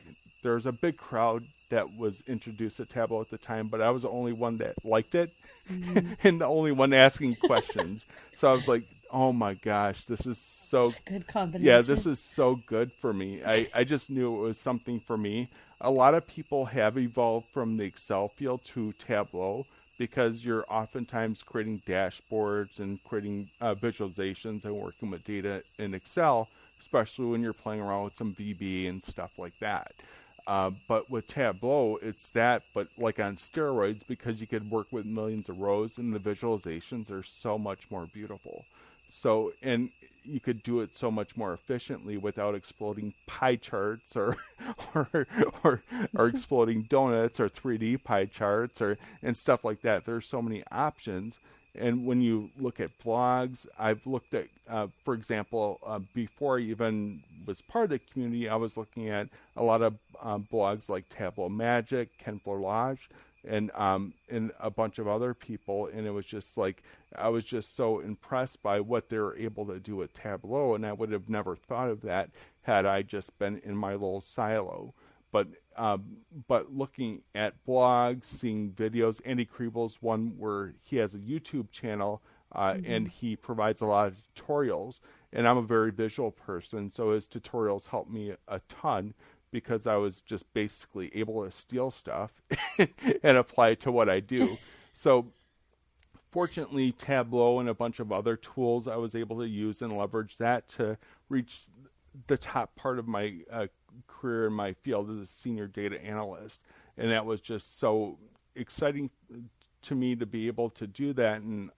There 0.43 0.55
was 0.55 0.65
a 0.65 0.71
big 0.71 0.97
crowd 0.97 1.45
that 1.69 1.97
was 1.97 2.23
introduced 2.27 2.79
at 2.79 2.89
Tableau 2.89 3.21
at 3.21 3.29
the 3.29 3.37
time, 3.37 3.67
but 3.67 3.81
I 3.81 3.89
was 3.89 4.03
the 4.03 4.09
only 4.09 4.33
one 4.33 4.57
that 4.57 4.75
liked 4.85 5.15
it 5.15 5.33
mm-hmm. 5.69 6.13
and 6.27 6.39
the 6.39 6.45
only 6.45 6.71
one 6.71 6.93
asking 6.93 7.35
questions. 7.35 8.05
so 8.35 8.49
I 8.49 8.53
was 8.53 8.67
like, 8.67 8.83
oh 9.11 9.33
my 9.33 9.53
gosh, 9.53 10.05
this 10.05 10.25
is 10.25 10.37
so 10.37 10.93
good 11.05 11.27
combination. 11.27 11.67
Yeah, 11.67 11.81
this 11.81 12.05
is 12.05 12.19
so 12.19 12.59
good 12.67 12.91
for 13.01 13.13
me. 13.13 13.41
I, 13.45 13.67
I 13.73 13.83
just 13.83 14.09
knew 14.09 14.35
it 14.37 14.43
was 14.43 14.57
something 14.57 14.99
for 14.99 15.17
me. 15.17 15.49
A 15.81 15.91
lot 15.91 16.15
of 16.15 16.25
people 16.25 16.65
have 16.65 16.97
evolved 16.97 17.47
from 17.53 17.77
the 17.77 17.83
Excel 17.83 18.29
field 18.29 18.63
to 18.65 18.93
Tableau 18.93 19.65
because 19.97 20.45
you're 20.45 20.65
oftentimes 20.69 21.43
creating 21.43 21.81
dashboards 21.87 22.79
and 22.79 23.03
creating 23.03 23.49
uh, 23.61 23.75
visualizations 23.75 24.65
and 24.65 24.75
working 24.75 25.09
with 25.09 25.23
data 25.23 25.63
in 25.79 25.93
Excel 25.93 26.47
especially 26.79 27.25
when 27.25 27.41
you're 27.41 27.53
playing 27.53 27.81
around 27.81 28.05
with 28.05 28.15
some 28.15 28.33
VB 28.33 28.89
and 28.89 29.01
stuff 29.01 29.31
like 29.37 29.53
that. 29.59 29.93
Uh, 30.45 30.71
but 30.87 31.09
with 31.09 31.27
Tableau, 31.27 31.97
it's 32.01 32.29
that, 32.29 32.63
but 32.73 32.87
like 32.97 33.19
on 33.19 33.35
steroids, 33.35 34.01
because 34.07 34.39
you 34.39 34.47
could 34.47 34.69
work 34.69 34.87
with 34.91 35.05
millions 35.05 35.49
of 35.49 35.59
rows 35.59 35.97
and 35.97 36.13
the 36.13 36.19
visualizations 36.19 37.11
are 37.11 37.23
so 37.23 37.57
much 37.57 37.91
more 37.91 38.07
beautiful. 38.13 38.63
So, 39.09 39.51
and 39.61 39.89
you 40.27 40.39
could 40.39 40.63
do 40.63 40.81
it 40.81 40.95
so 40.95 41.09
much 41.09 41.37
more 41.37 41.53
efficiently 41.53 42.17
without 42.17 42.55
exploding 42.55 43.13
pie 43.25 43.55
charts 43.55 44.15
or 44.15 44.37
or 44.95 45.27
or, 45.63 45.81
or 46.15 46.27
exploding 46.27 46.83
donuts 46.83 47.39
or 47.39 47.49
3D 47.49 48.03
pie 48.03 48.25
charts 48.25 48.81
or 48.81 48.97
and 49.23 49.35
stuff 49.35 49.63
like 49.63 49.81
that. 49.81 50.05
There's 50.05 50.27
so 50.27 50.41
many 50.41 50.63
options. 50.71 51.37
And 51.79 52.05
when 52.05 52.21
you 52.21 52.49
look 52.59 52.79
at 52.79 52.97
blogs, 52.99 53.67
I've 53.77 54.05
looked 54.07 54.33
at, 54.33 54.47
uh, 54.67 54.87
for 55.05 55.13
example, 55.13 55.79
uh, 55.85 55.99
before 56.13 56.57
I 56.57 56.61
even 56.61 57.21
was 57.45 57.61
part 57.61 57.85
of 57.85 57.89
the 57.91 57.99
community, 57.99 58.49
I 58.49 58.55
was 58.55 58.77
looking 58.77 59.09
at 59.09 59.27
a 59.55 59.63
lot 59.63 59.83
of 59.83 59.93
um, 60.19 60.47
blogs 60.51 60.89
like 60.89 61.07
Tableau 61.09 61.49
Magic, 61.49 62.09
Ken 62.17 62.41
Flerlage, 62.43 62.97
and 63.47 63.71
um, 63.71 64.13
and 64.29 64.51
a 64.59 64.69
bunch 64.69 64.99
of 64.99 65.07
other 65.07 65.33
people, 65.33 65.87
and 65.87 66.05
it 66.05 66.11
was 66.11 66.25
just 66.25 66.57
like 66.57 66.83
I 67.15 67.29
was 67.29 67.43
just 67.43 67.75
so 67.75 67.99
impressed 67.99 68.61
by 68.61 68.79
what 68.79 69.09
they 69.09 69.17
were 69.17 69.37
able 69.37 69.65
to 69.67 69.79
do 69.79 69.95
with 69.95 70.13
Tableau, 70.13 70.75
and 70.75 70.85
I 70.85 70.93
would 70.93 71.11
have 71.11 71.29
never 71.29 71.55
thought 71.55 71.89
of 71.89 72.01
that 72.01 72.29
had 72.63 72.85
I 72.85 73.01
just 73.01 73.37
been 73.39 73.59
in 73.63 73.75
my 73.75 73.93
little 73.93 74.21
silo. 74.21 74.93
But 75.31 75.47
um, 75.75 76.17
but 76.47 76.73
looking 76.73 77.21
at 77.35 77.53
blogs, 77.65 78.25
seeing 78.25 78.71
videos, 78.71 79.21
Andy 79.25 79.45
Kriebel's 79.45 80.01
one 80.01 80.33
where 80.37 80.73
he 80.83 80.97
has 80.97 81.13
a 81.13 81.19
YouTube 81.19 81.71
channel 81.71 82.21
uh, 82.51 82.73
mm-hmm. 82.73 82.91
and 82.91 83.07
he 83.07 83.35
provides 83.35 83.81
a 83.81 83.85
lot 83.85 84.07
of 84.07 84.15
tutorials. 84.35 84.99
And 85.33 85.47
I'm 85.47 85.57
a 85.57 85.61
very 85.61 85.91
visual 85.91 86.31
person, 86.31 86.89
so 86.89 87.11
his 87.11 87.27
tutorials 87.27 87.87
help 87.87 88.09
me 88.09 88.33
a 88.47 88.61
ton 88.69 89.13
because 89.51 89.87
I 89.87 89.95
was 89.95 90.21
just 90.21 90.51
basically 90.53 91.11
able 91.15 91.43
to 91.43 91.51
steal 91.51 91.91
stuff 91.91 92.31
and 93.23 93.37
apply 93.37 93.69
it 93.69 93.81
to 93.81 93.91
what 93.91 94.09
I 94.09 94.19
do. 94.19 94.57
so 94.93 95.27
fortunately, 96.31 96.91
Tableau 96.91 97.59
and 97.59 97.69
a 97.69 97.73
bunch 97.73 97.99
of 97.99 98.11
other 98.11 98.35
tools 98.35 98.87
I 98.87 98.97
was 98.97 99.15
able 99.15 99.39
to 99.39 99.47
use 99.47 99.81
and 99.81 99.97
leverage 99.97 100.37
that 100.37 100.67
to 100.69 100.97
reach 101.29 101.65
the 102.27 102.37
top 102.37 102.75
part 102.75 102.99
of 102.99 103.07
my 103.07 103.39
uh, 103.51 103.67
career 104.07 104.47
in 104.47 104.53
my 104.53 104.73
field 104.73 105.09
as 105.09 105.17
a 105.17 105.25
senior 105.25 105.67
data 105.67 106.03
analyst. 106.03 106.59
And 106.97 107.11
that 107.11 107.25
was 107.25 107.39
just 107.39 107.79
so 107.79 108.17
exciting 108.55 109.09
to 109.83 109.95
me 109.95 110.15
to 110.15 110.25
be 110.25 110.47
able 110.47 110.69
to 110.71 110.87
do 110.87 111.13
that. 111.13 111.41
And 111.41 111.69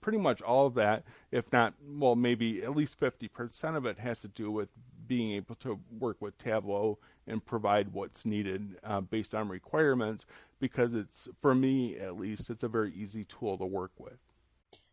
pretty 0.00 0.18
much 0.18 0.42
all 0.42 0.66
of 0.66 0.74
that, 0.74 1.04
if 1.30 1.50
not, 1.52 1.74
well, 1.82 2.14
maybe 2.14 2.62
at 2.62 2.76
least 2.76 3.00
50% 3.00 3.76
of 3.76 3.86
it 3.86 3.98
has 3.98 4.20
to 4.20 4.28
do 4.28 4.50
with 4.50 4.68
being 5.06 5.32
able 5.32 5.54
to 5.56 5.78
work 5.98 6.20
with 6.20 6.36
Tableau 6.38 6.98
and 7.26 7.44
provide 7.44 7.92
what's 7.92 8.24
needed 8.24 8.76
uh, 8.84 9.00
based 9.00 9.34
on 9.34 9.48
requirements 9.48 10.26
because 10.60 10.94
it's 10.94 11.28
for 11.40 11.54
me 11.54 11.96
at 11.98 12.16
least 12.16 12.50
it's 12.50 12.62
a 12.62 12.68
very 12.68 12.92
easy 12.94 13.24
tool 13.24 13.58
to 13.58 13.66
work 13.66 13.92
with. 13.98 14.18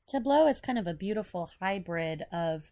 Tableau 0.08 0.48
is 0.48 0.60
kind 0.60 0.78
of 0.78 0.88
a 0.88 0.94
beautiful 0.94 1.50
hybrid 1.60 2.26
of 2.32 2.72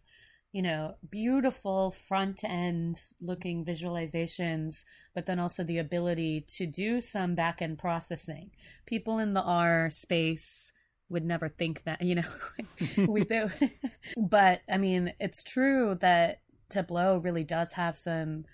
you 0.52 0.62
know 0.62 0.96
beautiful 1.08 1.90
front 1.90 2.42
end 2.44 3.00
looking 3.20 3.64
visualizations 3.64 4.84
but 5.14 5.26
then 5.26 5.38
also 5.38 5.62
the 5.62 5.78
ability 5.78 6.44
to 6.46 6.66
do 6.66 7.00
some 7.00 7.34
back 7.34 7.62
end 7.62 7.78
processing. 7.78 8.50
People 8.86 9.18
in 9.18 9.34
the 9.34 9.42
r 9.42 9.90
space 9.90 10.72
would 11.08 11.24
never 11.24 11.48
think 11.48 11.84
that 11.84 12.02
you 12.02 12.16
know 12.16 12.28
we 13.08 13.24
do. 13.24 13.50
But 14.16 14.60
i 14.70 14.76
mean 14.76 15.14
it's 15.20 15.44
true 15.44 15.96
that 16.00 16.40
tableau 16.70 17.18
really 17.18 17.44
does 17.44 17.72
have 17.72 17.96
some 17.96 18.44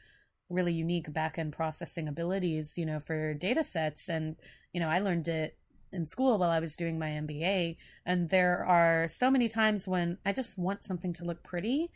really 0.48 0.72
unique 0.72 1.12
back-end 1.12 1.52
processing 1.52 2.08
abilities 2.08 2.78
you 2.78 2.86
know 2.86 3.00
for 3.00 3.34
data 3.34 3.64
sets. 3.64 4.08
And 4.08 4.36
you 4.72 4.80
know 4.80 4.88
i 4.88 4.98
learned 4.98 5.26
it 5.26 5.56
in 5.90 6.04
school 6.04 6.36
while 6.36 6.50
i 6.50 6.60
was 6.60 6.76
doing 6.76 6.98
my 6.98 7.08
mba 7.08 7.76
and 8.04 8.28
there 8.28 8.64
are 8.66 9.08
so 9.08 9.30
many 9.30 9.48
times 9.48 9.88
when 9.88 10.18
i 10.26 10.32
just 10.32 10.58
want 10.58 10.82
something 10.82 11.14
to 11.14 11.24
look 11.24 11.42
pretty 11.42 11.90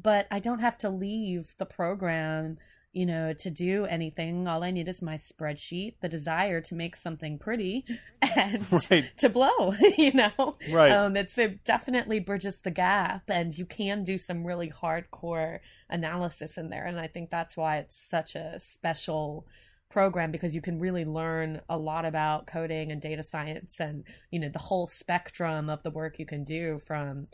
but 0.00 0.26
i 0.30 0.38
don't 0.38 0.60
have 0.60 0.78
to 0.78 0.88
leave 0.88 1.54
the 1.58 1.66
program 1.66 2.56
you 2.92 3.06
know, 3.06 3.32
to 3.32 3.50
do 3.50 3.86
anything. 3.86 4.46
All 4.46 4.62
I 4.62 4.70
need 4.70 4.86
is 4.86 5.00
my 5.00 5.16
spreadsheet, 5.16 5.94
the 6.02 6.10
desire 6.10 6.60
to 6.60 6.74
make 6.74 6.94
something 6.94 7.38
pretty, 7.38 7.86
and 8.36 8.66
right. 8.90 9.10
Tableau. 9.16 9.74
You 9.96 10.12
know, 10.12 10.56
right? 10.70 10.90
Um, 10.92 11.16
it's 11.16 11.38
it 11.38 11.64
definitely 11.64 12.18
bridges 12.18 12.60
the 12.60 12.70
gap, 12.70 13.22
and 13.28 13.56
you 13.56 13.66
can 13.66 14.04
do 14.04 14.18
some 14.18 14.44
really 14.44 14.70
hardcore 14.70 15.60
analysis 15.90 16.58
in 16.58 16.70
there. 16.70 16.84
And 16.84 16.98
I 16.98 17.06
think 17.06 17.30
that's 17.30 17.56
why 17.56 17.78
it's 17.78 17.96
such 17.96 18.34
a 18.34 18.58
special 18.58 19.46
program 19.90 20.32
because 20.32 20.54
you 20.54 20.62
can 20.62 20.78
really 20.78 21.04
learn 21.04 21.60
a 21.68 21.76
lot 21.76 22.04
about 22.04 22.46
coding 22.46 22.90
and 22.90 23.00
data 23.00 23.22
science, 23.22 23.76
and 23.80 24.04
you 24.30 24.40
know, 24.40 24.48
the 24.48 24.58
whole 24.58 24.86
spectrum 24.86 25.70
of 25.70 25.82
the 25.82 25.90
work 25.90 26.18
you 26.18 26.26
can 26.26 26.44
do 26.44 26.80
from 26.86 27.24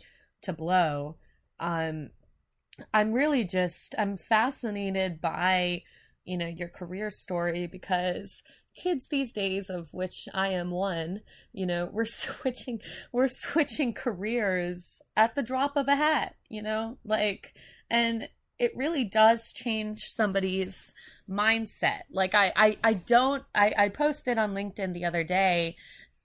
Tableau. 0.42 1.16
Um, 1.60 2.10
I'm 2.92 3.12
really 3.12 3.44
just 3.44 3.94
I'm 3.98 4.16
fascinated 4.16 5.20
by 5.20 5.82
you 6.24 6.36
know 6.36 6.46
your 6.46 6.68
career 6.68 7.10
story 7.10 7.66
because 7.66 8.42
kids 8.78 9.08
these 9.08 9.32
days 9.32 9.68
of 9.68 9.92
which 9.92 10.28
I 10.32 10.48
am 10.48 10.70
one, 10.70 11.20
you 11.52 11.66
know, 11.66 11.86
we're 11.92 12.06
switching 12.06 12.80
we're 13.12 13.28
switching 13.28 13.92
careers 13.92 15.00
at 15.16 15.34
the 15.34 15.42
drop 15.42 15.76
of 15.76 15.88
a 15.88 15.96
hat, 15.96 16.34
you 16.48 16.62
know? 16.62 16.98
Like 17.04 17.54
and 17.90 18.28
it 18.58 18.72
really 18.74 19.04
does 19.04 19.52
change 19.52 20.06
somebody's 20.06 20.92
mindset. 21.28 22.02
Like 22.10 22.34
I 22.34 22.52
I, 22.56 22.78
I 22.82 22.92
don't 22.94 23.44
I, 23.54 23.72
I 23.76 23.88
posted 23.88 24.38
on 24.38 24.54
LinkedIn 24.54 24.94
the 24.94 25.04
other 25.04 25.24
day 25.24 25.76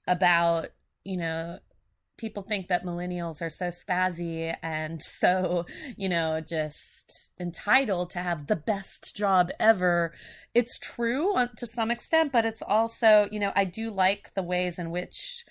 about, 0.07 0.69
you 1.03 1.17
know, 1.17 1.59
people 2.23 2.43
think 2.43 2.69
that 2.69 2.86
millennials 2.86 3.41
are 3.41 3.49
so 3.49 3.65
spazzy 3.65 4.55
and 4.63 5.01
so, 5.01 5.65
you 5.97 6.07
know, 6.07 6.39
just 6.39 7.33
entitled 7.38 8.09
to 8.09 8.19
have 8.19 8.47
the 8.47 8.55
best 8.55 9.13
job 9.13 9.49
ever. 9.59 10.13
It's 10.53 10.79
true 10.79 11.36
to 11.57 11.67
some 11.67 11.91
extent, 11.91 12.31
but 12.31 12.45
it's 12.45 12.62
also, 12.62 13.27
you 13.29 13.41
know, 13.41 13.51
I 13.57 13.65
do 13.65 13.91
like 13.91 14.33
the 14.36 14.41
ways 14.41 14.79
in 14.79 14.89
which, 14.89 15.43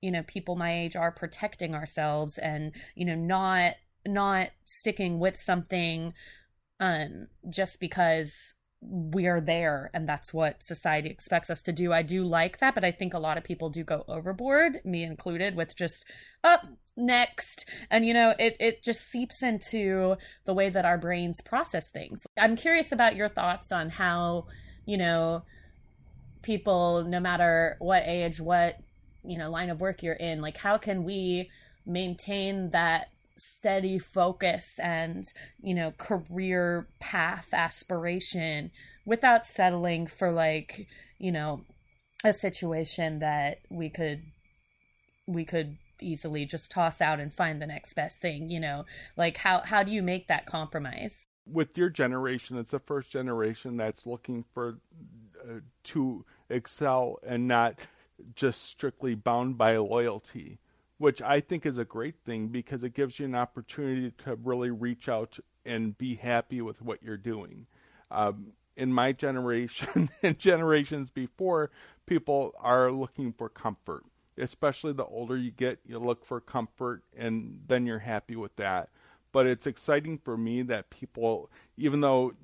you 0.00 0.12
know, 0.12 0.22
people 0.22 0.54
my 0.54 0.72
age 0.72 0.94
are 0.94 1.10
protecting 1.10 1.74
ourselves 1.74 2.38
and, 2.38 2.76
you 2.94 3.04
know, 3.04 3.16
not 3.16 3.74
not 4.06 4.50
sticking 4.64 5.18
with 5.18 5.36
something 5.36 6.14
um 6.78 7.26
just 7.50 7.80
because 7.80 8.54
we're 8.82 9.40
there 9.40 9.90
and 9.92 10.08
that's 10.08 10.32
what 10.32 10.62
society 10.62 11.10
expects 11.10 11.50
us 11.50 11.60
to 11.62 11.72
do. 11.72 11.92
I 11.92 12.02
do 12.02 12.24
like 12.24 12.58
that, 12.58 12.74
but 12.74 12.84
I 12.84 12.92
think 12.92 13.12
a 13.12 13.18
lot 13.18 13.36
of 13.36 13.44
people 13.44 13.68
do 13.68 13.84
go 13.84 14.04
overboard, 14.08 14.80
me 14.84 15.04
included, 15.04 15.54
with 15.54 15.76
just 15.76 16.04
up 16.42 16.62
oh, 16.64 16.68
next. 16.96 17.68
And 17.90 18.06
you 18.06 18.14
know, 18.14 18.34
it 18.38 18.56
it 18.58 18.82
just 18.82 19.10
seeps 19.10 19.42
into 19.42 20.16
the 20.46 20.54
way 20.54 20.70
that 20.70 20.86
our 20.86 20.96
brains 20.96 21.40
process 21.42 21.90
things. 21.90 22.26
I'm 22.38 22.56
curious 22.56 22.90
about 22.92 23.16
your 23.16 23.28
thoughts 23.28 23.70
on 23.70 23.90
how, 23.90 24.46
you 24.86 24.96
know, 24.96 25.42
people 26.42 27.04
no 27.04 27.20
matter 27.20 27.76
what 27.80 28.04
age, 28.06 28.40
what, 28.40 28.76
you 29.22 29.36
know, 29.36 29.50
line 29.50 29.68
of 29.68 29.80
work 29.80 30.02
you're 30.02 30.14
in, 30.14 30.40
like 30.40 30.56
how 30.56 30.78
can 30.78 31.04
we 31.04 31.50
maintain 31.84 32.70
that 32.70 33.08
steady 33.40 33.98
focus 33.98 34.78
and 34.82 35.32
you 35.62 35.74
know 35.74 35.92
career 35.92 36.86
path 36.98 37.48
aspiration 37.52 38.70
without 39.06 39.46
settling 39.46 40.06
for 40.06 40.30
like 40.30 40.86
you 41.18 41.32
know 41.32 41.62
a 42.24 42.32
situation 42.32 43.20
that 43.20 43.58
we 43.70 43.88
could 43.88 44.22
we 45.26 45.44
could 45.44 45.78
easily 46.02 46.44
just 46.44 46.70
toss 46.70 47.00
out 47.00 47.20
and 47.20 47.32
find 47.32 47.60
the 47.60 47.66
next 47.66 47.94
best 47.94 48.20
thing 48.20 48.50
you 48.50 48.60
know? 48.60 48.84
Like 49.16 49.38
how 49.38 49.60
how 49.60 49.82
do 49.82 49.90
you 49.90 50.02
make 50.02 50.28
that 50.28 50.46
compromise? 50.46 51.26
With 51.46 51.76
your 51.76 51.88
generation 51.88 52.56
it's 52.58 52.72
the 52.72 52.78
first 52.78 53.10
generation 53.10 53.76
that's 53.76 54.06
looking 54.06 54.44
for 54.52 54.78
uh, 55.42 55.60
to 55.84 56.24
excel 56.48 57.18
and 57.26 57.48
not 57.48 57.74
just 58.34 58.64
strictly 58.64 59.14
bound 59.14 59.56
by 59.56 59.76
loyalty 59.78 60.58
which 61.00 61.22
I 61.22 61.40
think 61.40 61.64
is 61.64 61.78
a 61.78 61.84
great 61.86 62.16
thing 62.26 62.48
because 62.48 62.84
it 62.84 62.92
gives 62.92 63.18
you 63.18 63.24
an 63.24 63.34
opportunity 63.34 64.12
to 64.24 64.34
really 64.34 64.68
reach 64.68 65.08
out 65.08 65.38
and 65.64 65.96
be 65.96 66.16
happy 66.16 66.60
with 66.60 66.82
what 66.82 67.02
you're 67.02 67.16
doing. 67.16 67.68
Um, 68.10 68.48
in 68.76 68.92
my 68.92 69.12
generation 69.26 70.10
and 70.22 70.38
generations 70.38 71.08
before, 71.08 71.70
people 72.04 72.52
are 72.60 72.92
looking 72.92 73.32
for 73.32 73.48
comfort. 73.48 74.04
Especially 74.36 74.92
the 74.92 75.06
older 75.06 75.38
you 75.38 75.50
get, 75.50 75.78
you 75.86 75.98
look 75.98 76.26
for 76.26 76.38
comfort 76.38 77.02
and 77.16 77.60
then 77.66 77.86
you're 77.86 78.00
happy 78.00 78.36
with 78.36 78.54
that. 78.56 78.90
But 79.32 79.46
it's 79.46 79.66
exciting 79.66 80.18
for 80.18 80.36
me 80.36 80.60
that 80.64 80.90
people, 80.90 81.50
even 81.78 82.02
though 82.02 82.34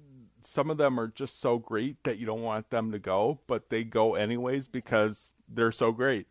some 0.41 0.71
of 0.71 0.79
them 0.79 0.99
are 0.99 1.09
just 1.09 1.43
so 1.43 1.59
great 1.59 2.03
that 2.05 2.17
you 2.17 2.25
don't 2.25 2.43
want 2.43 2.71
them 2.71 2.91
to 2.93 2.99
go, 2.99 3.39
but 3.47 3.69
they 3.69 3.85
go 3.85 4.15
anyways 4.15 4.67
because 4.67 5.33
they're 5.47 5.73
so 5.73 5.93
great. 5.93 6.27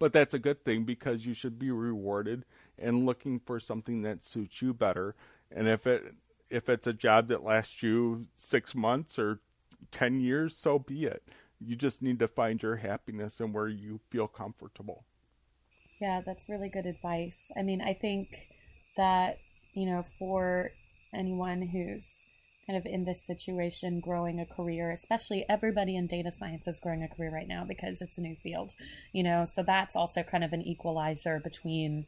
But 0.00 0.12
that's 0.14 0.34
a 0.34 0.38
good 0.40 0.64
thing 0.64 0.84
because 0.84 1.26
you 1.26 1.34
should 1.34 1.58
be 1.58 1.70
rewarded 1.70 2.46
and 2.78 3.06
looking 3.06 3.38
for 3.38 3.60
something 3.60 4.02
that 4.02 4.24
suits 4.24 4.60
you 4.60 4.74
better. 4.74 5.14
And 5.52 5.68
if 5.68 5.86
it 5.86 6.14
if 6.48 6.68
it's 6.68 6.88
a 6.88 6.92
job 6.92 7.28
that 7.28 7.44
lasts 7.44 7.82
you 7.82 8.26
six 8.34 8.74
months 8.74 9.18
or 9.18 9.40
10 9.92 10.20
years, 10.20 10.56
so 10.56 10.78
be 10.78 11.04
it. 11.04 11.22
You 11.60 11.76
just 11.76 12.02
need 12.02 12.18
to 12.18 12.28
find 12.28 12.60
your 12.60 12.76
happiness 12.76 13.38
and 13.38 13.54
where 13.54 13.68
you 13.68 14.00
feel 14.08 14.26
comfortable. 14.26 15.04
Yeah, 16.00 16.22
that's 16.24 16.48
really 16.48 16.70
good 16.70 16.86
advice. 16.86 17.52
I 17.56 17.62
mean, 17.62 17.82
I 17.82 17.92
think 17.92 18.48
that, 18.96 19.38
you 19.74 19.86
know, 19.86 20.02
for 20.18 20.70
anyone 21.12 21.60
who's 21.60 22.24
kind 22.70 22.86
of 22.86 22.86
in 22.86 23.04
this 23.04 23.20
situation 23.20 23.98
growing 23.98 24.38
a 24.38 24.46
career, 24.46 24.92
especially 24.92 25.44
everybody 25.48 25.96
in 25.96 26.06
data 26.06 26.30
science 26.30 26.68
is 26.68 26.78
growing 26.78 27.02
a 27.02 27.08
career 27.08 27.30
right 27.30 27.48
now 27.48 27.64
because 27.64 28.00
it's 28.00 28.16
a 28.16 28.20
new 28.20 28.36
field, 28.36 28.74
you 29.12 29.24
know, 29.24 29.44
so 29.44 29.64
that's 29.64 29.96
also 29.96 30.22
kind 30.22 30.44
of 30.44 30.52
an 30.52 30.62
equalizer 30.62 31.40
between 31.40 32.06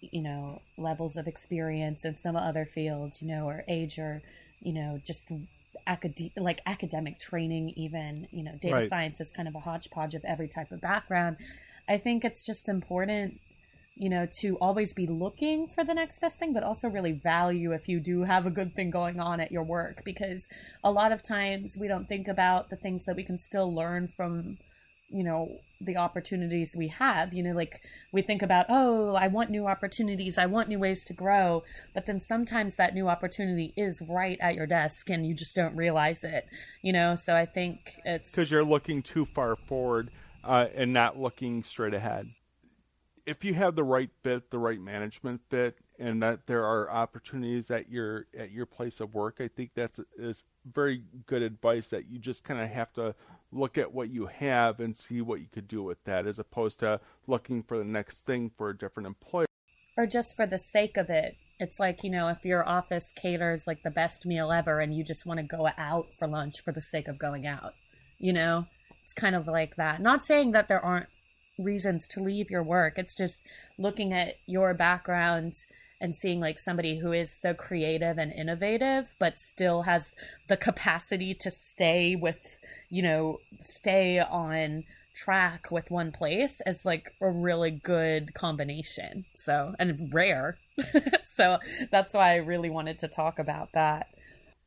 you 0.00 0.20
know 0.20 0.60
levels 0.76 1.16
of 1.16 1.26
experience 1.26 2.04
in 2.04 2.18
some 2.18 2.36
other 2.36 2.66
fields 2.66 3.22
you 3.22 3.28
know 3.28 3.48
or 3.48 3.64
age 3.68 3.98
or 3.98 4.20
you 4.60 4.70
know 4.70 5.00
just 5.02 5.30
acad- 5.86 6.30
like 6.36 6.60
academic 6.66 7.18
training 7.18 7.72
even 7.76 8.28
you 8.30 8.42
know? 8.42 8.52
Data 8.60 8.74
right. 8.74 8.88
science 8.88 9.18
is 9.22 9.32
kind 9.32 9.48
of 9.48 9.54
a 9.54 9.60
hodgepodge 9.60 10.14
of 10.14 10.22
every 10.26 10.48
type 10.48 10.70
of 10.72 10.82
background. 10.82 11.38
I 11.88 11.96
think 11.96 12.24
it's 12.26 12.44
just 12.44 12.68
important 12.68 13.40
you 13.96 14.08
know 14.08 14.26
to 14.40 14.56
always 14.56 14.92
be 14.92 15.06
looking 15.06 15.68
for 15.68 15.84
the 15.84 15.94
next 15.94 16.20
best 16.20 16.38
thing 16.38 16.52
but 16.52 16.62
also 16.64 16.88
really 16.88 17.12
value 17.12 17.72
if 17.72 17.88
you 17.88 18.00
do 18.00 18.24
have 18.24 18.46
a 18.46 18.50
good 18.50 18.74
thing 18.74 18.90
going 18.90 19.20
on 19.20 19.40
at 19.40 19.52
your 19.52 19.62
work 19.62 20.02
because 20.04 20.48
a 20.82 20.90
lot 20.90 21.12
of 21.12 21.22
times 21.22 21.76
we 21.78 21.86
don't 21.86 22.08
think 22.08 22.26
about 22.26 22.70
the 22.70 22.76
things 22.76 23.04
that 23.04 23.16
we 23.16 23.24
can 23.24 23.38
still 23.38 23.72
learn 23.72 24.08
from 24.16 24.56
you 25.14 25.22
know 25.22 25.48
the 25.80 25.96
opportunities 25.96 26.74
we 26.76 26.88
have. 26.88 27.32
You 27.32 27.42
know 27.42 27.52
like 27.52 27.80
we 28.12 28.22
think 28.22 28.42
about 28.42 28.66
oh 28.68 29.14
i 29.14 29.28
want 29.28 29.50
new 29.50 29.66
opportunities. 29.66 30.38
I 30.38 30.46
want 30.46 30.68
new 30.68 30.78
ways 30.78 31.04
to 31.06 31.12
grow. 31.12 31.62
But 31.94 32.06
then 32.06 32.20
sometimes 32.20 32.76
that 32.76 32.94
new 32.94 33.08
opportunity 33.08 33.72
is 33.76 34.00
right 34.08 34.38
at 34.40 34.54
your 34.54 34.66
desk 34.66 35.08
and 35.10 35.26
you 35.26 35.34
just 35.34 35.54
don't 35.54 35.76
realize 35.76 36.24
it 36.24 36.46
you 36.82 36.92
know? 36.92 37.14
So 37.14 37.36
i 37.36 37.46
think 37.46 37.96
it's 38.04 38.30
because 38.32 38.50
you're 38.50 38.64
looking 38.64 39.02
too 39.02 39.24
far 39.24 39.56
forward 39.56 40.10
uh, 40.42 40.66
and 40.74 40.92
not 40.92 41.18
looking 41.18 41.62
straight 41.62 41.94
ahead 41.94 42.28
if 43.26 43.44
you 43.44 43.54
have 43.54 43.74
the 43.74 43.84
right 43.84 44.10
fit 44.22 44.50
the 44.50 44.58
right 44.58 44.80
management 44.80 45.40
fit 45.48 45.78
and 45.98 46.22
that 46.22 46.46
there 46.46 46.64
are 46.64 46.90
opportunities 46.90 47.70
at 47.70 47.88
your 47.90 48.26
at 48.36 48.50
your 48.50 48.66
place 48.66 49.00
of 49.00 49.14
work 49.14 49.36
i 49.40 49.48
think 49.48 49.70
that's 49.74 50.00
is 50.18 50.44
very 50.72 51.02
good 51.26 51.42
advice 51.42 51.88
that 51.88 52.08
you 52.08 52.18
just 52.18 52.44
kind 52.44 52.60
of 52.60 52.68
have 52.68 52.92
to 52.92 53.14
look 53.52 53.78
at 53.78 53.92
what 53.92 54.10
you 54.10 54.26
have 54.26 54.80
and 54.80 54.96
see 54.96 55.20
what 55.20 55.40
you 55.40 55.46
could 55.52 55.68
do 55.68 55.82
with 55.82 56.02
that 56.04 56.26
as 56.26 56.38
opposed 56.38 56.80
to 56.80 57.00
looking 57.26 57.62
for 57.62 57.78
the 57.78 57.84
next 57.84 58.22
thing 58.22 58.50
for 58.56 58.70
a 58.70 58.76
different 58.76 59.06
employer. 59.06 59.46
Or 59.96 60.08
just 60.08 60.34
for 60.34 60.44
the 60.44 60.58
sake 60.58 60.96
of 60.96 61.08
it. 61.08 61.36
It's 61.60 61.78
like 61.78 62.02
you 62.02 62.10
know 62.10 62.28
if 62.28 62.44
your 62.44 62.68
office 62.68 63.12
caters 63.14 63.66
like 63.66 63.84
the 63.84 63.90
best 63.90 64.26
meal 64.26 64.50
ever 64.50 64.80
and 64.80 64.92
you 64.92 65.04
just 65.04 65.24
want 65.24 65.38
to 65.38 65.46
go 65.46 65.68
out 65.78 66.06
for 66.18 66.26
lunch 66.26 66.60
for 66.64 66.72
the 66.72 66.80
sake 66.80 67.06
of 67.06 67.16
going 67.18 67.46
out 67.46 67.74
you 68.18 68.32
know? 68.32 68.66
It's 69.04 69.12
kind 69.12 69.36
of 69.36 69.46
like 69.46 69.76
that. 69.76 70.00
Not 70.00 70.24
saying 70.24 70.52
that 70.52 70.68
there 70.68 70.82
aren't 70.82 71.08
reasons 71.58 72.08
to 72.08 72.20
leave 72.20 72.50
your 72.50 72.62
work. 72.62 72.98
It's 72.98 73.14
just 73.14 73.42
looking 73.78 74.12
at 74.12 74.36
your 74.46 74.74
background 74.74 75.54
and 76.00 76.14
seeing 76.14 76.40
like 76.40 76.58
somebody 76.58 76.98
who 76.98 77.12
is 77.12 77.30
so 77.30 77.54
creative 77.54 78.18
and 78.18 78.32
innovative 78.32 79.14
but 79.18 79.38
still 79.38 79.82
has 79.82 80.12
the 80.48 80.56
capacity 80.56 81.32
to 81.32 81.50
stay 81.50 82.14
with 82.16 82.58
you 82.90 83.00
know 83.00 83.38
stay 83.62 84.18
on 84.18 84.84
track 85.14 85.70
with 85.70 85.90
one 85.90 86.10
place 86.10 86.60
as 86.62 86.84
like 86.84 87.14
a 87.20 87.30
really 87.30 87.70
good 87.70 88.34
combination. 88.34 89.24
So 89.34 89.74
and 89.78 90.12
rare. 90.12 90.58
So 91.34 91.58
that's 91.90 92.14
why 92.14 92.34
i 92.34 92.36
really 92.36 92.70
wanted 92.70 93.00
to 93.00 93.08
talk 93.08 93.40
about 93.40 93.72
that 93.72 94.06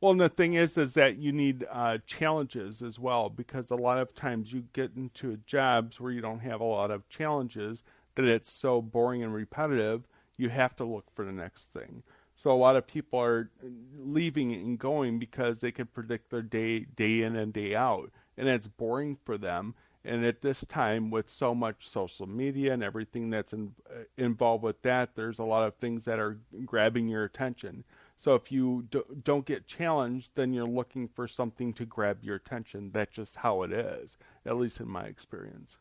well, 0.00 0.12
and 0.12 0.20
the 0.20 0.28
thing 0.28 0.54
is, 0.54 0.78
is 0.78 0.94
that 0.94 1.18
you 1.18 1.32
need 1.32 1.66
uh, 1.70 1.98
challenges 2.06 2.82
as 2.82 2.98
well 2.98 3.28
because 3.28 3.70
a 3.70 3.76
lot 3.76 3.98
of 3.98 4.14
times 4.14 4.52
you 4.52 4.64
get 4.72 4.92
into 4.96 5.38
jobs 5.46 6.00
where 6.00 6.12
you 6.12 6.20
don't 6.20 6.40
have 6.40 6.60
a 6.60 6.64
lot 6.64 6.90
of 6.90 7.08
challenges 7.08 7.82
that 8.14 8.24
it's 8.24 8.50
so 8.50 8.82
boring 8.82 9.22
and 9.22 9.34
repetitive 9.34 10.06
you 10.38 10.48
have 10.48 10.74
to 10.76 10.84
look 10.84 11.10
for 11.14 11.24
the 11.24 11.32
next 11.32 11.72
thing. 11.72 12.02
So 12.36 12.52
a 12.52 12.54
lot 12.54 12.76
of 12.76 12.86
people 12.86 13.20
are 13.20 13.50
leaving 13.98 14.54
and 14.54 14.78
going 14.78 15.18
because 15.18 15.60
they 15.60 15.72
can 15.72 15.86
predict 15.86 16.30
their 16.30 16.40
day 16.40 16.80
day 16.80 17.22
in 17.22 17.34
and 17.34 17.52
day 17.52 17.74
out, 17.74 18.12
and 18.38 18.48
it's 18.48 18.68
boring 18.68 19.18
for 19.24 19.36
them. 19.36 19.74
And 20.04 20.24
at 20.24 20.40
this 20.40 20.64
time, 20.64 21.10
with 21.10 21.28
so 21.28 21.54
much 21.54 21.88
social 21.88 22.26
media 22.26 22.72
and 22.72 22.82
everything 22.82 23.28
that's 23.30 23.52
in, 23.52 23.74
uh, 23.90 24.04
involved 24.16 24.62
with 24.62 24.80
that, 24.82 25.16
there's 25.16 25.40
a 25.40 25.44
lot 25.44 25.66
of 25.66 25.74
things 25.74 26.04
that 26.04 26.20
are 26.20 26.38
grabbing 26.64 27.08
your 27.08 27.24
attention. 27.24 27.82
So 28.18 28.34
if 28.34 28.50
you 28.50 28.84
do, 28.90 29.04
don't 29.22 29.46
get 29.46 29.68
challenged, 29.68 30.32
then 30.34 30.52
you're 30.52 30.66
looking 30.66 31.06
for 31.06 31.28
something 31.28 31.72
to 31.74 31.86
grab 31.86 32.18
your 32.22 32.34
attention. 32.34 32.90
That's 32.92 33.14
just 33.14 33.36
how 33.36 33.62
it 33.62 33.72
is, 33.72 34.18
at 34.44 34.56
least 34.56 34.80
in 34.80 34.88
my 34.88 35.04
experience. 35.04 35.76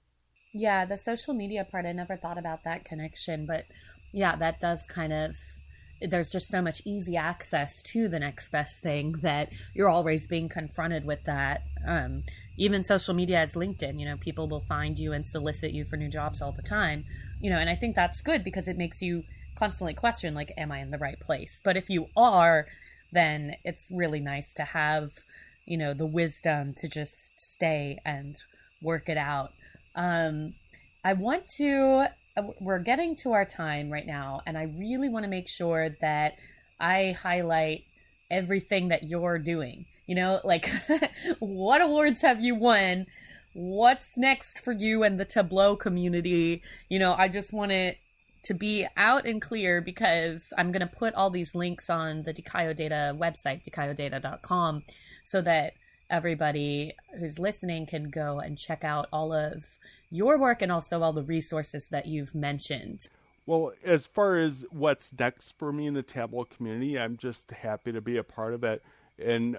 Yeah, 0.54 0.86
the 0.86 0.98
social 0.98 1.34
media 1.34 1.66
part, 1.70 1.88
I 1.88 1.94
never 1.94 2.16
thought 2.16 2.38
about 2.38 2.64
that 2.64 2.86
connection, 2.86 3.48
but 3.48 3.66
yeah, 4.14 4.36
that 4.36 4.60
does 4.60 4.86
kind 4.88 5.14
of 5.14 5.36
there's 6.00 6.30
just 6.30 6.48
so 6.48 6.62
much 6.62 6.80
easy 6.86 7.18
access 7.18 7.82
to 7.82 8.08
the 8.08 8.20
next 8.20 8.50
best 8.52 8.84
thing 8.84 9.14
that 9.24 9.52
you're 9.74 9.90
always 9.90 10.28
being 10.28 10.48
confronted 10.48 11.06
with 11.06 11.24
that. 11.24 11.64
Um, 11.88 12.22
even 12.56 12.84
social 12.84 13.16
media 13.16 13.40
as 13.40 13.56
LinkedIn, 13.56 14.00
you 14.00 14.06
know, 14.06 14.16
people 14.18 14.48
will 14.48 14.62
find 14.62 14.98
you 15.00 15.12
and 15.14 15.26
solicit 15.26 15.72
you 15.72 15.86
for 15.86 15.98
new 15.98 16.10
jobs 16.10 16.40
all 16.42 16.52
the 16.52 16.62
time, 16.62 17.06
you 17.42 17.50
know, 17.50 17.58
and 17.58 17.68
I 17.68 17.76
think 17.76 17.96
that's 17.96 18.22
good 18.22 18.44
because 18.44 18.68
it 18.68 18.78
makes 18.78 19.02
you 19.02 19.24
constantly 19.58 19.94
question, 19.94 20.34
like, 20.34 20.54
am 20.58 20.72
I 20.72 20.80
in 20.80 20.92
the 20.92 20.98
right 20.98 21.20
place? 21.20 21.62
But 21.64 21.78
if 21.78 21.90
you 21.90 22.08
are, 22.16 22.68
then 23.12 23.56
it's 23.64 23.90
really 23.92 24.20
nice 24.20 24.54
to 24.56 24.64
have, 24.64 25.12
you 25.66 25.78
know, 25.78 25.94
the 25.94 26.06
wisdom 26.06 26.74
to 26.74 26.88
just 26.88 27.40
stay 27.40 28.00
and 28.06 28.42
work 28.82 29.10
it 29.10 29.18
out. 29.18 29.52
Um, 29.96 30.54
I 31.04 31.14
want 31.14 31.48
to 31.58 32.08
uh, 32.38 32.44
we're 32.60 32.80
getting 32.80 33.16
to 33.16 33.34
our 33.34 33.46
time 33.46 33.90
right 33.90 34.06
now, 34.06 34.42
and 34.46 34.58
I 34.58 34.64
really 34.78 35.10
want 35.10 35.24
to 35.24 35.30
make 35.30 35.48
sure 35.48 35.90
that 36.02 36.34
I 36.80 37.16
highlight 37.20 37.86
everything 38.30 38.90
that 38.90 39.04
you're 39.04 39.40
doing. 39.40 39.86
You 40.06 40.16
know, 40.16 40.40
like 40.44 40.70
what 41.40 41.82
awards 41.82 42.22
have 42.22 42.40
you 42.42 42.56
won? 42.56 43.08
What's 43.54 44.18
next 44.18 44.60
for 44.60 44.72
you 44.72 45.04
and 45.04 45.20
the 45.20 45.26
Tableau 45.26 45.76
community? 45.76 46.62
You 46.90 47.00
know, 47.00 47.14
I 47.14 47.28
just 47.28 47.52
want 47.52 47.72
it 47.72 47.98
to 48.48 48.54
be 48.54 48.88
out 48.96 49.28
and 49.28 49.42
clear 49.42 49.82
because 49.82 50.54
I'm 50.58 50.72
going 50.72 50.88
to 50.88 50.96
put 50.96 51.14
all 51.16 51.30
these 51.30 51.54
links 51.54 51.90
on 51.90 52.24
the 52.24 52.34
Dicayo 52.34 52.74
Data 52.74 53.14
website, 53.20 53.66
dicayodata.com, 53.66 54.84
so 55.22 55.42
that 55.42 55.74
everybody 56.10 56.94
who's 57.20 57.38
listening 57.38 57.86
can 57.86 58.10
go 58.10 58.40
and 58.40 58.58
check 58.58 58.86
out 58.86 59.10
all 59.12 59.34
of 59.34 59.78
your 60.10 60.38
work 60.38 60.62
and 60.62 60.72
also 60.72 61.02
all 61.02 61.12
the 61.12 61.24
resources 61.24 61.90
that 61.90 62.06
you've 62.06 62.34
mentioned. 62.34 63.10
Well, 63.46 63.74
as 63.84 64.08
far 64.08 64.38
as 64.38 64.66
what's 64.72 65.12
next 65.12 65.58
for 65.58 65.74
me 65.74 65.86
in 65.86 65.94
the 65.94 66.02
Tableau 66.02 66.46
community, 66.46 66.98
I'm 66.98 67.18
just 67.18 67.52
happy 67.52 67.92
to 67.92 68.00
be 68.00 68.16
a 68.16 68.24
part 68.24 68.54
of 68.54 68.64
it 68.64 68.82
and 69.20 69.58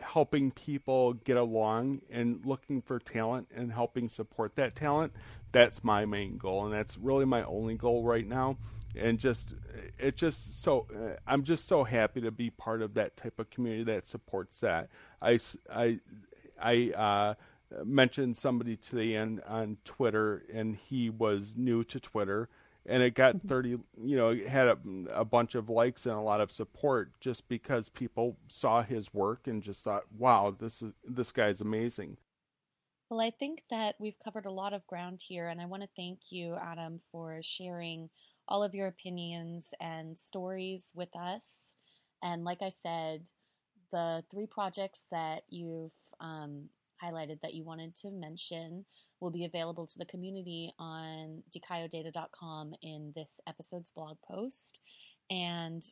helping 0.00 0.50
people 0.50 1.14
get 1.14 1.36
along 1.36 2.00
and 2.10 2.44
looking 2.44 2.80
for 2.82 2.98
talent 2.98 3.48
and 3.54 3.72
helping 3.72 4.08
support 4.08 4.56
that 4.56 4.76
talent. 4.76 5.12
That's 5.52 5.82
my 5.82 6.04
main 6.06 6.36
goal, 6.36 6.64
and 6.64 6.72
that's 6.72 6.96
really 6.96 7.24
my 7.24 7.42
only 7.44 7.74
goal 7.74 8.04
right 8.04 8.26
now. 8.26 8.58
And 8.96 9.18
just, 9.18 9.54
it 9.98 10.16
just 10.16 10.62
so, 10.62 10.86
uh, 10.94 11.16
I'm 11.26 11.44
just 11.44 11.66
so 11.66 11.84
happy 11.84 12.20
to 12.22 12.30
be 12.30 12.50
part 12.50 12.82
of 12.82 12.94
that 12.94 13.16
type 13.16 13.38
of 13.38 13.50
community 13.50 13.84
that 13.84 14.06
supports 14.06 14.60
that. 14.60 14.88
I, 15.20 15.38
I, 15.70 16.00
I, 16.60 16.90
uh, 16.90 17.34
mentioned 17.84 18.36
somebody 18.36 18.76
today 18.76 19.16
on, 19.16 19.42
on 19.46 19.76
Twitter, 19.84 20.44
and 20.52 20.76
he 20.76 21.10
was 21.10 21.54
new 21.56 21.84
to 21.84 22.00
Twitter, 22.00 22.48
and 22.88 23.02
it 23.02 23.14
got 23.14 23.36
mm-hmm. 23.36 23.48
30, 23.48 23.68
you 24.02 24.16
know, 24.16 24.30
it 24.30 24.46
had 24.46 24.68
a, 24.68 24.78
a 25.10 25.24
bunch 25.24 25.54
of 25.54 25.68
likes 25.68 26.06
and 26.06 26.14
a 26.14 26.20
lot 26.20 26.40
of 26.40 26.50
support 26.50 27.12
just 27.20 27.46
because 27.48 27.88
people 27.88 28.36
saw 28.48 28.82
his 28.82 29.12
work 29.12 29.46
and 29.46 29.62
just 29.62 29.84
thought, 29.84 30.04
wow, 30.16 30.54
this 30.58 30.82
is 30.82 30.92
this 31.04 31.30
guy's 31.30 31.60
amazing. 31.60 32.16
Well, 33.10 33.20
I 33.20 33.30
think 33.30 33.62
that 33.70 33.94
we've 33.98 34.18
covered 34.22 34.46
a 34.46 34.50
lot 34.50 34.74
of 34.74 34.86
ground 34.86 35.22
here, 35.26 35.48
and 35.48 35.60
I 35.60 35.66
want 35.66 35.82
to 35.82 35.88
thank 35.96 36.30
you, 36.30 36.56
Adam, 36.56 37.00
for 37.10 37.40
sharing 37.42 38.10
all 38.46 38.62
of 38.62 38.74
your 38.74 38.86
opinions 38.86 39.72
and 39.80 40.18
stories 40.18 40.92
with 40.94 41.14
us. 41.16 41.72
And 42.22 42.44
like 42.44 42.60
I 42.60 42.68
said, 42.68 43.28
the 43.92 44.24
three 44.30 44.46
projects 44.46 45.04
that 45.10 45.42
you've 45.48 45.92
um, 46.20 46.68
highlighted 47.02 47.40
that 47.42 47.54
you 47.54 47.64
wanted 47.64 47.94
to 47.96 48.10
mention 48.10 48.84
will 49.20 49.30
be 49.30 49.44
available 49.44 49.86
to 49.86 49.98
the 49.98 50.06
community 50.06 50.72
on 50.78 51.42
dicayodata.com 51.56 52.72
in 52.82 53.12
this 53.14 53.40
episode's 53.46 53.90
blog 53.90 54.16
post. 54.28 54.80
And 55.30 55.82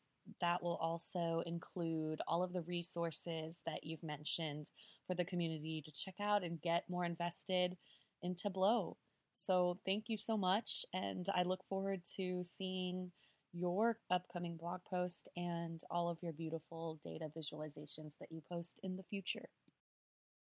that 0.40 0.62
will 0.62 0.78
also 0.80 1.42
include 1.46 2.20
all 2.26 2.42
of 2.42 2.52
the 2.52 2.62
resources 2.62 3.60
that 3.66 3.84
you've 3.84 4.02
mentioned 4.02 4.66
for 5.06 5.14
the 5.14 5.24
community 5.24 5.82
to 5.84 5.92
check 5.92 6.14
out 6.20 6.42
and 6.42 6.60
get 6.62 6.84
more 6.88 7.04
invested 7.04 7.76
in 8.22 8.34
Tableau. 8.34 8.96
So, 9.34 9.78
thank 9.84 10.08
you 10.08 10.16
so 10.16 10.36
much, 10.36 10.86
and 10.94 11.26
I 11.34 11.42
look 11.42 11.60
forward 11.68 12.00
to 12.16 12.42
seeing 12.42 13.12
your 13.52 13.98
upcoming 14.10 14.56
blog 14.56 14.80
post 14.88 15.28
and 15.36 15.80
all 15.90 16.08
of 16.08 16.18
your 16.22 16.32
beautiful 16.32 16.98
data 17.04 17.26
visualizations 17.36 18.16
that 18.18 18.30
you 18.30 18.42
post 18.50 18.80
in 18.82 18.96
the 18.96 19.02
future. 19.04 19.46